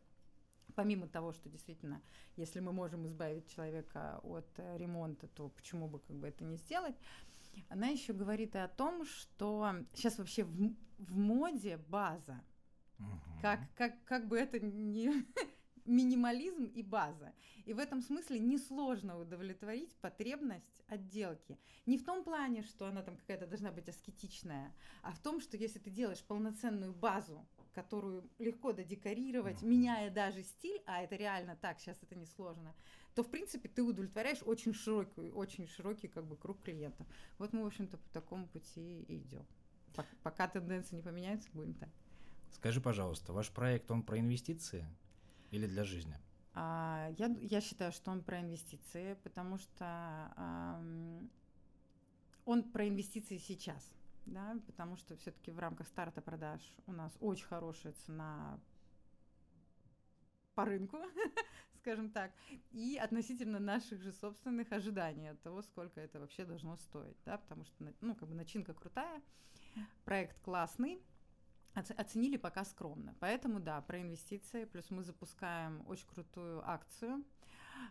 [0.75, 2.03] помимо того, что действительно,
[2.37, 6.57] если мы можем избавить человека от э, ремонта, то почему бы как бы это не
[6.57, 6.97] сделать,
[7.69, 12.41] она еще говорит и о том, что сейчас вообще в, в моде база.
[12.99, 13.41] Угу.
[13.43, 15.25] Как, как, как бы это не
[15.89, 17.33] минимализм и база.
[17.65, 21.59] И в этом смысле несложно удовлетворить потребность отделки.
[21.87, 25.57] Не в том плане, что она там какая-то должна быть аскетичная, а в том, что
[25.57, 31.57] если ты делаешь полноценную базу, которую легко додекорировать, mm меняя даже стиль, а это реально
[31.57, 32.75] так, сейчас это несложно,
[33.15, 37.07] то, в принципе, ты удовлетворяешь очень широкий, очень широкий как бы, круг клиентов.
[37.39, 39.47] Вот мы, в общем-то, по такому пути и идем.
[40.23, 41.91] Пока тенденции не поменяются, будем так.
[42.53, 44.87] Скажи, пожалуйста, ваш проект, он про инвестиции
[45.51, 46.17] или для жизни?
[46.55, 50.83] А, я, я считаю, что он про инвестиции, потому что а,
[52.45, 53.95] он про инвестиции сейчас,
[54.27, 58.59] да, потому что все-таки в рамках старта продаж у нас очень хорошая цена
[60.55, 60.99] по рынку,
[61.79, 62.33] скажем так,
[62.73, 67.65] и относительно наших же собственных ожиданий от того, сколько это вообще должно стоить, да, потому
[67.65, 69.23] что, ну, как бы начинка крутая,
[70.05, 71.01] проект классный,
[71.79, 73.15] оценили пока скромно.
[73.21, 74.65] Поэтому, да, про инвестиции.
[74.65, 77.25] Плюс мы запускаем очень крутую акцию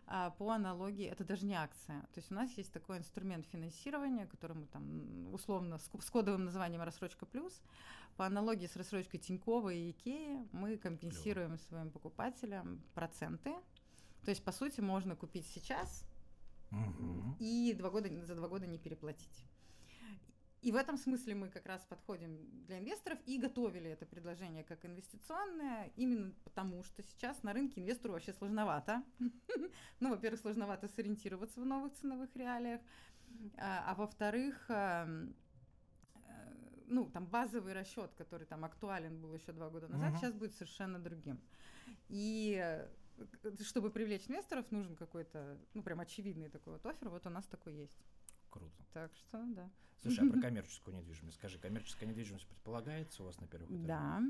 [0.06, 2.00] а, по аналогии, это даже не акция.
[2.12, 6.44] То есть у нас есть такой инструмент финансирования, который мы там условно с, с кодовым
[6.44, 7.60] названием «Рассрочка плюс».
[8.16, 11.68] По аналогии с рассрочкой Тинькова и Икеи мы компенсируем Клево.
[11.68, 13.54] своим покупателям проценты.
[14.24, 16.04] То есть, по сути, можно купить сейчас
[16.70, 17.36] угу.
[17.38, 19.44] и два года, за два года не переплатить.
[20.68, 24.84] И в этом смысле мы как раз подходим для инвесторов и готовили это предложение как
[24.84, 29.02] инвестиционное, именно потому что сейчас на рынке инвестору вообще сложновато.
[30.00, 32.82] Ну, во-первых, сложновато сориентироваться в новых ценовых реалиях,
[33.56, 35.34] а, а во-вторых, эм,
[36.14, 40.52] э, ну, там базовый расчет, который там актуален был еще два года назад, сейчас будет
[40.52, 41.40] совершенно другим.
[42.10, 42.88] И э,
[43.62, 47.74] чтобы привлечь инвесторов, нужен какой-то, ну, прям очевидный такой вот офер, вот у нас такой
[47.74, 47.98] есть.
[48.58, 48.84] Круто.
[48.92, 49.70] Так что, да.
[50.02, 51.36] Слушай, а про коммерческую недвижимость?
[51.36, 53.86] Скажи, коммерческая недвижимость предполагается у вас на первых этажах?
[53.86, 54.22] Да.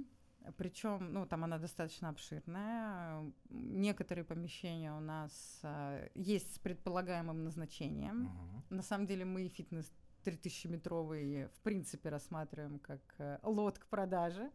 [0.57, 3.33] Причем, ну, там она достаточно обширная.
[3.51, 8.23] Некоторые помещения у нас э, есть с предполагаемым назначением.
[8.23, 8.65] Мгм.
[8.71, 9.93] На самом деле мы фитнес
[10.25, 14.51] 3000-метровый в принципе рассматриваем как э, лот к продаже.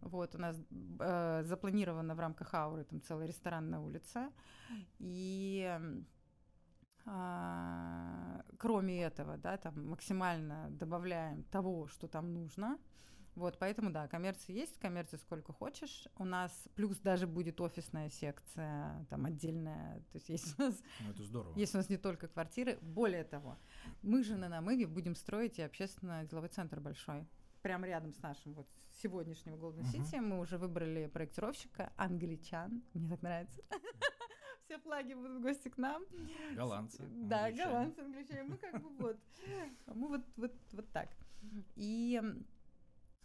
[0.00, 0.56] Вот, у нас
[0.98, 4.30] э, запланировано в рамках ауры там целый ресторан на улице.
[4.98, 5.78] И
[7.12, 12.78] а, кроме этого, да, там максимально добавляем того, что там нужно.
[13.34, 16.06] Вот, поэтому, да, коммерции есть, коммерции сколько хочешь.
[16.18, 19.96] У нас плюс даже будет офисная секция, там отдельная.
[20.12, 21.58] То есть есть у нас Ну, это здорово.
[21.58, 22.78] есть у нас не только квартиры.
[22.80, 23.56] Более того,
[24.02, 27.26] мы же на Намыве будем строить и общественно-деловой центр большой.
[27.62, 28.68] Прямо рядом с нашим вот
[29.02, 29.82] сегодняшним Golden.
[29.92, 30.20] City.
[30.20, 32.82] Мы уже выбрали проектировщика, англичан.
[32.94, 33.60] Мне так нравится.
[34.70, 36.04] Все флаги будут в гости к нам.
[36.54, 37.02] Голландцы.
[37.10, 37.70] Да, англичане.
[37.70, 38.42] голландцы, англичане.
[38.44, 39.16] Мы как бы вот.
[39.86, 41.08] Мы вот, вот, вот так.
[41.74, 42.22] И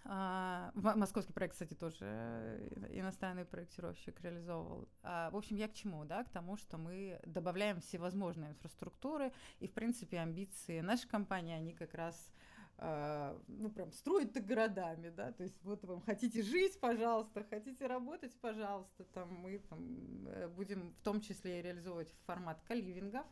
[0.06, 4.88] а, в- московский проект, кстати, тоже э, иностранный проектировщик реализовывал.
[5.04, 6.24] А, в общем, я к чему, да?
[6.24, 11.94] К тому, что мы добавляем всевозможные инфраструктуры, и, в принципе, амбиции нашей компании, они как
[11.94, 12.35] раз а,
[12.78, 19.06] ну, прям строить-то городами, да, то есть вот вам хотите жить, пожалуйста, хотите работать, пожалуйста,
[19.14, 23.26] там мы там, э, будем в том числе и реализовывать формат каливингов,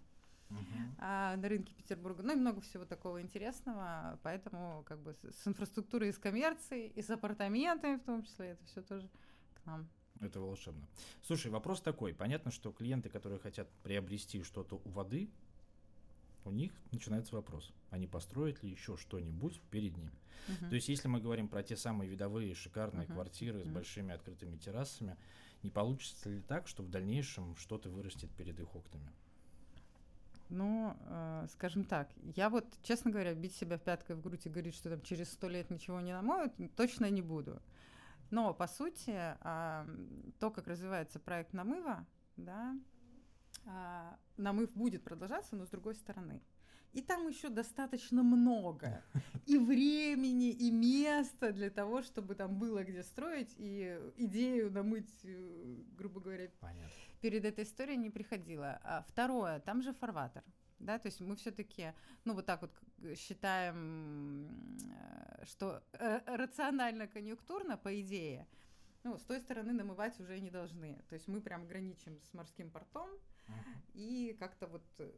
[1.00, 2.24] а, на рынке Петербурга.
[2.24, 4.20] Ну и много всего такого интересного.
[4.24, 8.50] Поэтому как бы с, с инфраструктурой, и с коммерцией, и с апартаментами в том числе,
[8.50, 9.10] это все тоже
[9.56, 9.88] к нам.
[10.22, 10.88] Это волшебно.
[11.22, 12.14] Слушай, вопрос такой.
[12.14, 15.30] Понятно, что клиенты, которые хотят приобрести что-то у воды,
[16.46, 20.12] у них начинается вопрос, они построят ли еще что-нибудь перед ними.
[20.48, 20.70] Мгм.
[20.70, 23.14] То есть, если мы говорим про те самые видовые шикарные Мгм.
[23.14, 23.74] квартиры с Мгм.
[23.74, 25.18] большими открытыми террасами,
[25.62, 29.12] не получится ли так, что в дальнейшем что-то вырастет перед их окнами?
[30.50, 34.76] Ну, э, скажем так, я вот, честно говоря, бить себя пяткой в грудь и говорить,
[34.76, 37.62] что там через сто лет ничего не намоют, точно не буду.
[38.32, 42.06] Но, по сути, а, м, то, как развивается проект намыва,
[42.38, 42.76] да,
[43.66, 46.42] а, намыв будет продолжаться, но с другой стороны.
[46.94, 49.04] И там еще достаточно много
[49.48, 55.84] и времени, и места для того, чтобы там было где строить, и идею намыть, э,
[55.98, 56.90] грубо говоря, Понятно.
[57.20, 58.80] перед этой историей не приходило.
[58.84, 60.44] А второе, там же фарватер.
[60.78, 61.94] Да, то есть мы все-таки,
[62.26, 62.72] ну, вот так вот
[63.18, 68.48] считаем, э, что э, рационально, конъюнктурно, по идее,
[69.04, 71.02] ну, с той стороны намывать уже не должны.
[71.10, 73.10] То есть мы прям граничим с морским портом.
[73.94, 75.12] И как-то вот э,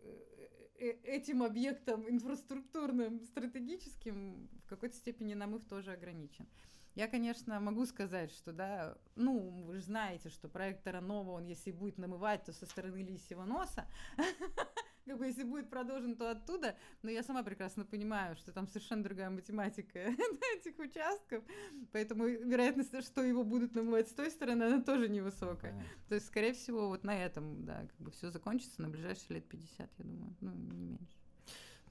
[0.79, 6.47] э, этим объектом инфраструктурным, стратегическим в какой-то степени намыв тоже ограничен.
[6.95, 11.71] Я, конечно, могу сказать, что, да, ну, вы же знаете, что проект Таранова, он если
[11.71, 13.85] будет намывать, то со стороны лисьего носа,
[15.05, 19.03] как бы если будет продолжен, то оттуда, но я сама прекрасно понимаю, что там совершенно
[19.03, 19.99] другая математика
[20.55, 21.43] этих участков,
[21.91, 25.71] поэтому вероятность, что его будут намывать с той стороны, она тоже невысокая.
[25.71, 26.07] Понятно.
[26.09, 29.47] То есть, скорее всего, вот на этом, да, как бы все закончится на ближайшие лет
[29.47, 31.15] 50, я думаю, ну, не меньше.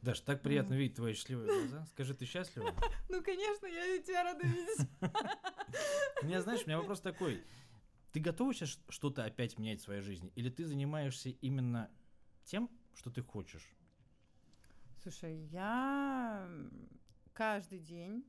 [0.02, 0.80] Даш, так приятно Мгм.
[0.80, 1.86] видеть твои счастливые глаза.
[1.86, 2.74] Скажи, ты счастлива?
[3.08, 4.88] Ну, конечно, я тебя рада видеть.
[6.22, 7.42] У меня, знаешь, у меня вопрос такой.
[8.12, 10.30] Ты готова сейчас что-то опять менять в своей жизни?
[10.34, 11.90] Или ты занимаешься именно
[12.44, 13.74] тем, что ты хочешь?
[15.02, 16.48] Слушай, я
[17.32, 18.24] каждый день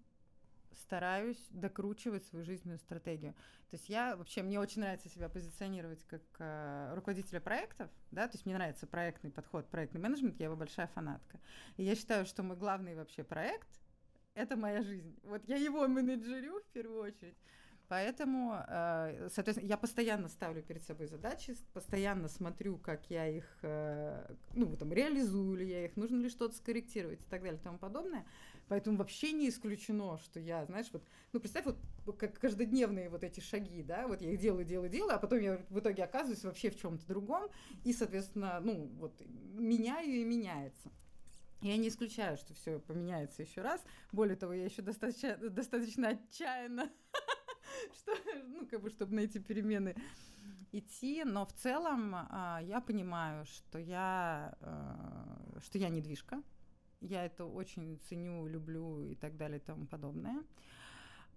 [0.76, 3.34] стараюсь докручивать свою жизненную стратегию.
[3.70, 8.36] То есть я вообще, мне очень нравится себя позиционировать как э, руководителя проектов, да, то
[8.36, 11.40] есть мне нравится проектный подход, проектный менеджмент, я его большая фанатка.
[11.78, 13.68] И я считаю, что мой главный вообще проект—
[14.34, 15.18] это моя жизнь.
[15.24, 17.38] Вот я его менеджерю в первую очередь.
[17.88, 24.34] Поэтому, э, соответственно, я постоянно ставлю перед собой задачи, постоянно смотрю, как я их, э,
[24.54, 27.78] ну, там, реализую ли я их, нужно ли что-то скорректировать и так далее и тому
[27.78, 28.26] подобное.
[28.68, 31.78] Поэтому вообще не исключено, что я, знаешь, вот, ну, представь, вот
[32.18, 35.64] как каждодневные вот эти шаги, да, вот я их делаю, делаю, делаю, а потом я
[35.70, 37.52] в итоге оказываюсь вообще в чем-то другом,
[37.84, 39.22] и, соответственно, ну, вот,
[39.54, 40.92] меняю и меняется.
[41.62, 43.84] Я не исключаю, что все поменяется еще раз.
[44.12, 46.92] Более того, я еще достаточно, достаточно отчаянно,
[47.94, 48.12] что,
[48.48, 49.96] ну, как бы, чтобы на эти перемены
[50.72, 51.24] идти.
[51.24, 56.42] Но в целом а, я понимаю, что я, а, что я недвижка.
[57.02, 60.44] Я это очень ценю, люблю и так далее и тому подобное.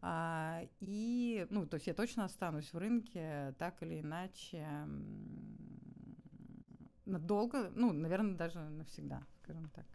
[0.00, 4.66] А, и, ну, то есть я точно останусь в рынке так или иначе
[7.04, 9.86] надолго, ну, наверное, даже навсегда, скажем так.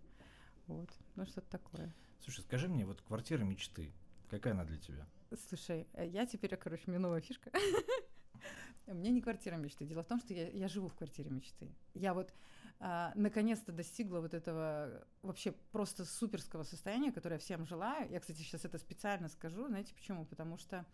[0.68, 1.94] Вот, ну что-то такое.
[2.22, 3.94] Слушай, скажи мне, вот квартира мечты,
[4.30, 5.06] какая она для тебя?
[5.50, 7.52] Слушай, э, я теперь, короче, у меня новая фишка.
[8.88, 9.86] У меня не квартира мечты.
[9.86, 11.72] Дело в том, что я, я живу в квартире мечты.
[11.94, 12.34] Я вот
[12.80, 18.12] а, наконец-то достигла вот этого вообще просто суперского состояния, которое я всем желаю.
[18.12, 19.68] Я, кстати, сейчас это специально скажу.
[19.68, 20.26] Знаете почему?
[20.26, 20.86] Потому что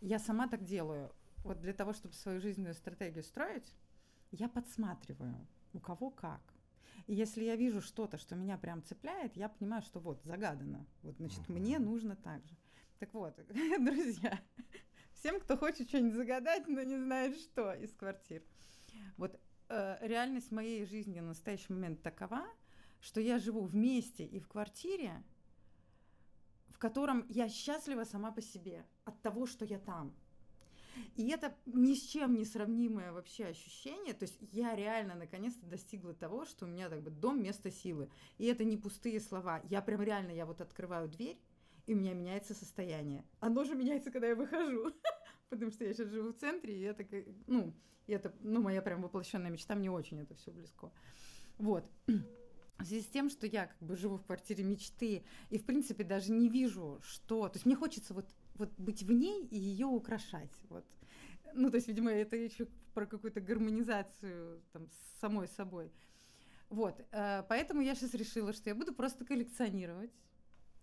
[0.00, 1.10] я сама так делаю.
[1.38, 3.74] Вот для того, чтобы свою жизненную стратегию строить,
[4.30, 5.34] я подсматриваю,
[5.72, 6.40] у кого как.
[7.08, 10.86] И если я вижу что-то, что меня прям цепляет, я понимаю, что вот, загадано.
[11.02, 12.56] Вот, значит, мне нужно так же.
[12.98, 13.38] Так вот,
[13.78, 14.40] друзья,
[15.12, 18.42] всем, кто хочет что-нибудь загадать, но не знает, что из квартир.
[19.16, 19.38] Вот
[19.68, 22.44] э, реальность моей жизни на настоящий момент такова,
[23.00, 25.22] что я живу вместе и в квартире,
[26.70, 30.12] в котором я счастлива сама по себе от того, что я там.
[31.14, 34.12] И это ни с чем не сравнимое вообще ощущение.
[34.12, 38.10] То есть я реально наконец-то достигла того, что у меня как бы дом место силы.
[38.38, 39.60] И это не пустые слова.
[39.70, 41.38] Я прям реально, я вот открываю дверь,
[41.88, 43.24] и у меня меняется состояние.
[43.40, 44.92] Оно же меняется, когда я выхожу.
[45.48, 47.04] Потому что я сейчас живу в центре, и это,
[47.46, 47.74] ну,
[48.06, 50.92] и это, ну, моя прям воплощенная мечта, мне очень это все близко.
[51.56, 51.90] Вот.
[52.06, 56.04] В связи с тем, что я как бы живу в квартире мечты и, в принципе,
[56.04, 57.48] даже не вижу, что...
[57.48, 58.26] То есть мне хочется вот
[58.58, 60.50] вот быть в ней и ее украшать.
[60.68, 60.84] Вот.
[61.54, 65.90] Ну, то есть, видимо, это еще про какую-то гармонизацию там, с самой собой.
[66.68, 70.10] Вот, э, поэтому я сейчас решила, что я буду просто коллекционировать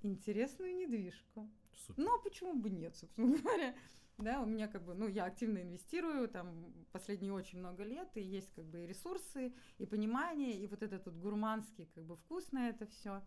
[0.05, 1.49] интересную недвижку.
[1.85, 2.03] Супер.
[2.03, 3.75] Ну, а почему бы нет, собственно говоря?
[4.17, 8.21] Да, у меня как бы, ну, я активно инвестирую, там, последние очень много лет, и
[8.21, 12.51] есть как бы и ресурсы, и понимание, и вот этот вот гурманский как бы вкус
[12.53, 13.21] на это все.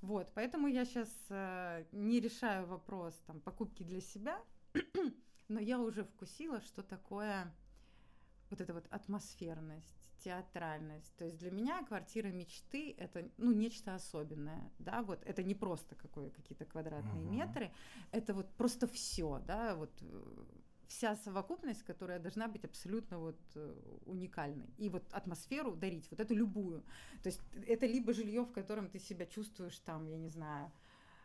[0.00, 4.42] Вот, поэтому я сейчас э, не решаю вопрос там покупки для себя,
[5.48, 7.54] но я уже вкусила, что такое
[8.50, 11.16] вот эта вот атмосферность, театральность.
[11.16, 15.94] То есть для меня квартира мечты это ну нечто особенное, да, вот это не просто
[15.94, 17.30] какое какие-то квадратные uh-huh.
[17.30, 17.70] метры,
[18.10, 20.44] это вот просто все, да, вот э,
[20.88, 23.74] вся совокупность, которая должна быть абсолютно вот э,
[24.04, 24.68] уникальной.
[24.78, 26.82] И вот атмосферу дарить, вот эту любую.
[27.22, 30.72] То есть это либо жилье, в котором ты себя чувствуешь там, я не знаю,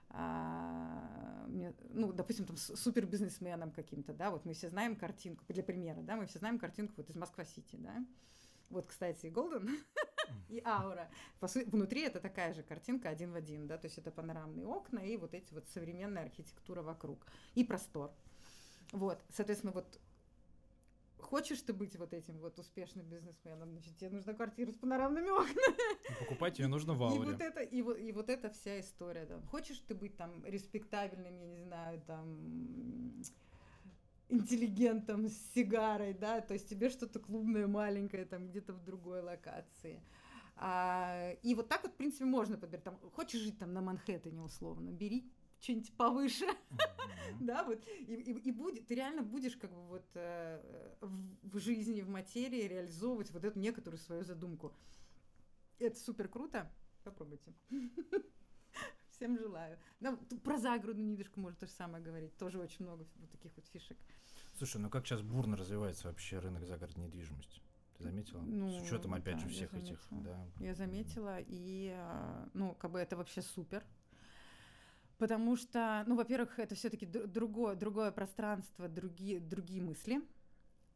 [0.09, 6.01] а, ну, допустим, там супер бизнесменом каким-то, да, вот мы все знаем картинку, для примера,
[6.01, 8.05] да, мы все знаем картинку вот из Москва-Сити, да,
[8.71, 9.69] вот, кстати, и Голден,
[10.49, 11.09] и Аура.
[11.39, 14.65] По сути, внутри это такая же картинка один в один, да, то есть это панорамные
[14.65, 17.25] окна и вот эти вот современная архитектура вокруг.
[17.55, 18.11] И простор.
[18.91, 19.99] Вот, соответственно, вот
[21.31, 26.19] хочешь ты быть вот этим вот успешным бизнесменом, значит, тебе нужна квартира с панорамными окнами.
[26.19, 27.15] Покупать ее нужно в ауре.
[27.15, 29.39] И вот это, и вот, и вот эта вся история, да.
[29.49, 33.23] Хочешь ты быть там респектабельным, я не знаю, там
[34.31, 40.01] интеллигентом с сигарой, да, то есть тебе что-то клубное маленькое там где-то в другой локации.
[40.55, 42.83] А, и вот так вот, в принципе, можно подбирать.
[42.83, 46.45] Там, хочешь жить там на Манхэттене условно, бери что-нибудь повыше,
[47.39, 51.59] да, вот, и, и, и будет, ты реально будешь как бы вот э, в, в
[51.59, 54.73] жизни, в материи реализовывать вот эту некоторую свою задумку.
[55.77, 56.71] Это супер круто,
[57.03, 57.53] попробуйте.
[59.21, 59.77] Всем желаю.
[59.99, 63.67] Да, про загородную недвижку можно то же самое говорить, тоже очень много вот таких вот
[63.67, 63.95] фишек.
[64.57, 67.61] Слушай, ну как сейчас бурно развивается вообще рынок загородной недвижимости?
[67.99, 68.41] Ты заметила?
[68.41, 69.99] Ну, С учетом, опять да, же, всех этих.
[70.09, 70.43] Да.
[70.59, 73.85] Я заметила, и, а, ну, как бы это вообще супер.
[75.19, 80.19] Потому что, ну, во-первых, это все-таки другое, другое пространство, другие, другие мысли.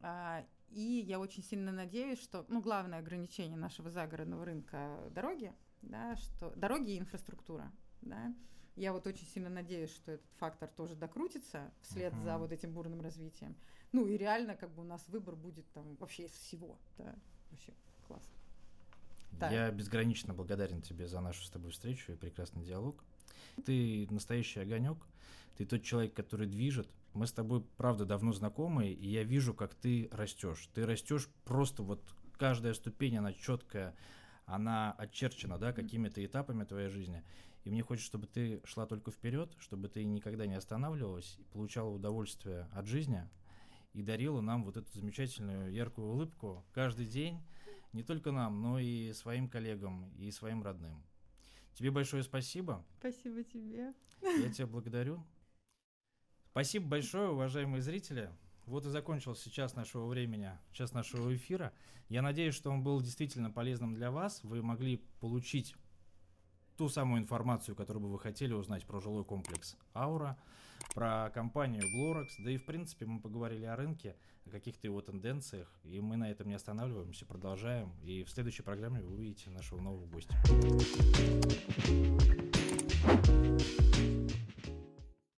[0.00, 5.52] А, и я очень сильно надеюсь, что, ну, главное ограничение нашего загородного рынка дороги,
[5.82, 7.70] да, что дороги и инфраструктура,
[8.02, 8.34] да.
[8.76, 12.24] Я вот очень сильно надеюсь, что этот фактор тоже докрутится вслед uh-huh.
[12.24, 13.56] за вот этим бурным развитием.
[13.92, 17.14] Ну и реально, как бы у нас выбор будет там вообще из всего, да,
[17.50, 17.72] вообще
[18.06, 18.36] классно.
[19.40, 23.02] Я безгранично благодарен тебе за нашу с тобой встречу и прекрасный диалог.
[23.64, 24.98] Ты настоящий огонек,
[25.56, 26.88] ты тот человек, который движет.
[27.14, 30.68] Мы с тобой, правда, давно знакомы, и я вижу, как ты растешь.
[30.74, 32.02] Ты растешь просто вот
[32.38, 33.94] каждая ступень, она четкая,
[34.44, 37.24] она очерчена, да, какими-то этапами твоей жизни.
[37.66, 42.68] И мне хочется, чтобы ты шла только вперед, чтобы ты никогда не останавливалась, получала удовольствие
[42.72, 43.28] от жизни
[43.92, 47.40] и дарила нам вот эту замечательную яркую улыбку каждый день,
[47.92, 51.02] не только нам, но и своим коллегам и своим родным.
[51.74, 52.86] Тебе большое спасибо.
[53.00, 53.92] Спасибо тебе.
[54.22, 55.26] Я тебя благодарю.
[56.52, 58.30] Спасибо большое, уважаемые зрители.
[58.66, 61.72] Вот и закончился час нашего времени, час нашего эфира.
[62.08, 64.44] Я надеюсь, что он был действительно полезным для вас.
[64.44, 65.74] Вы могли получить
[66.76, 70.36] ту самую информацию, которую бы вы хотели узнать про жилой комплекс Аура,
[70.94, 74.16] про компанию Glorex, да и в принципе мы поговорили о рынке,
[74.46, 79.00] о каких-то его тенденциях, и мы на этом не останавливаемся, продолжаем, и в следующей программе
[79.00, 80.34] вы увидите нашего нового гостя.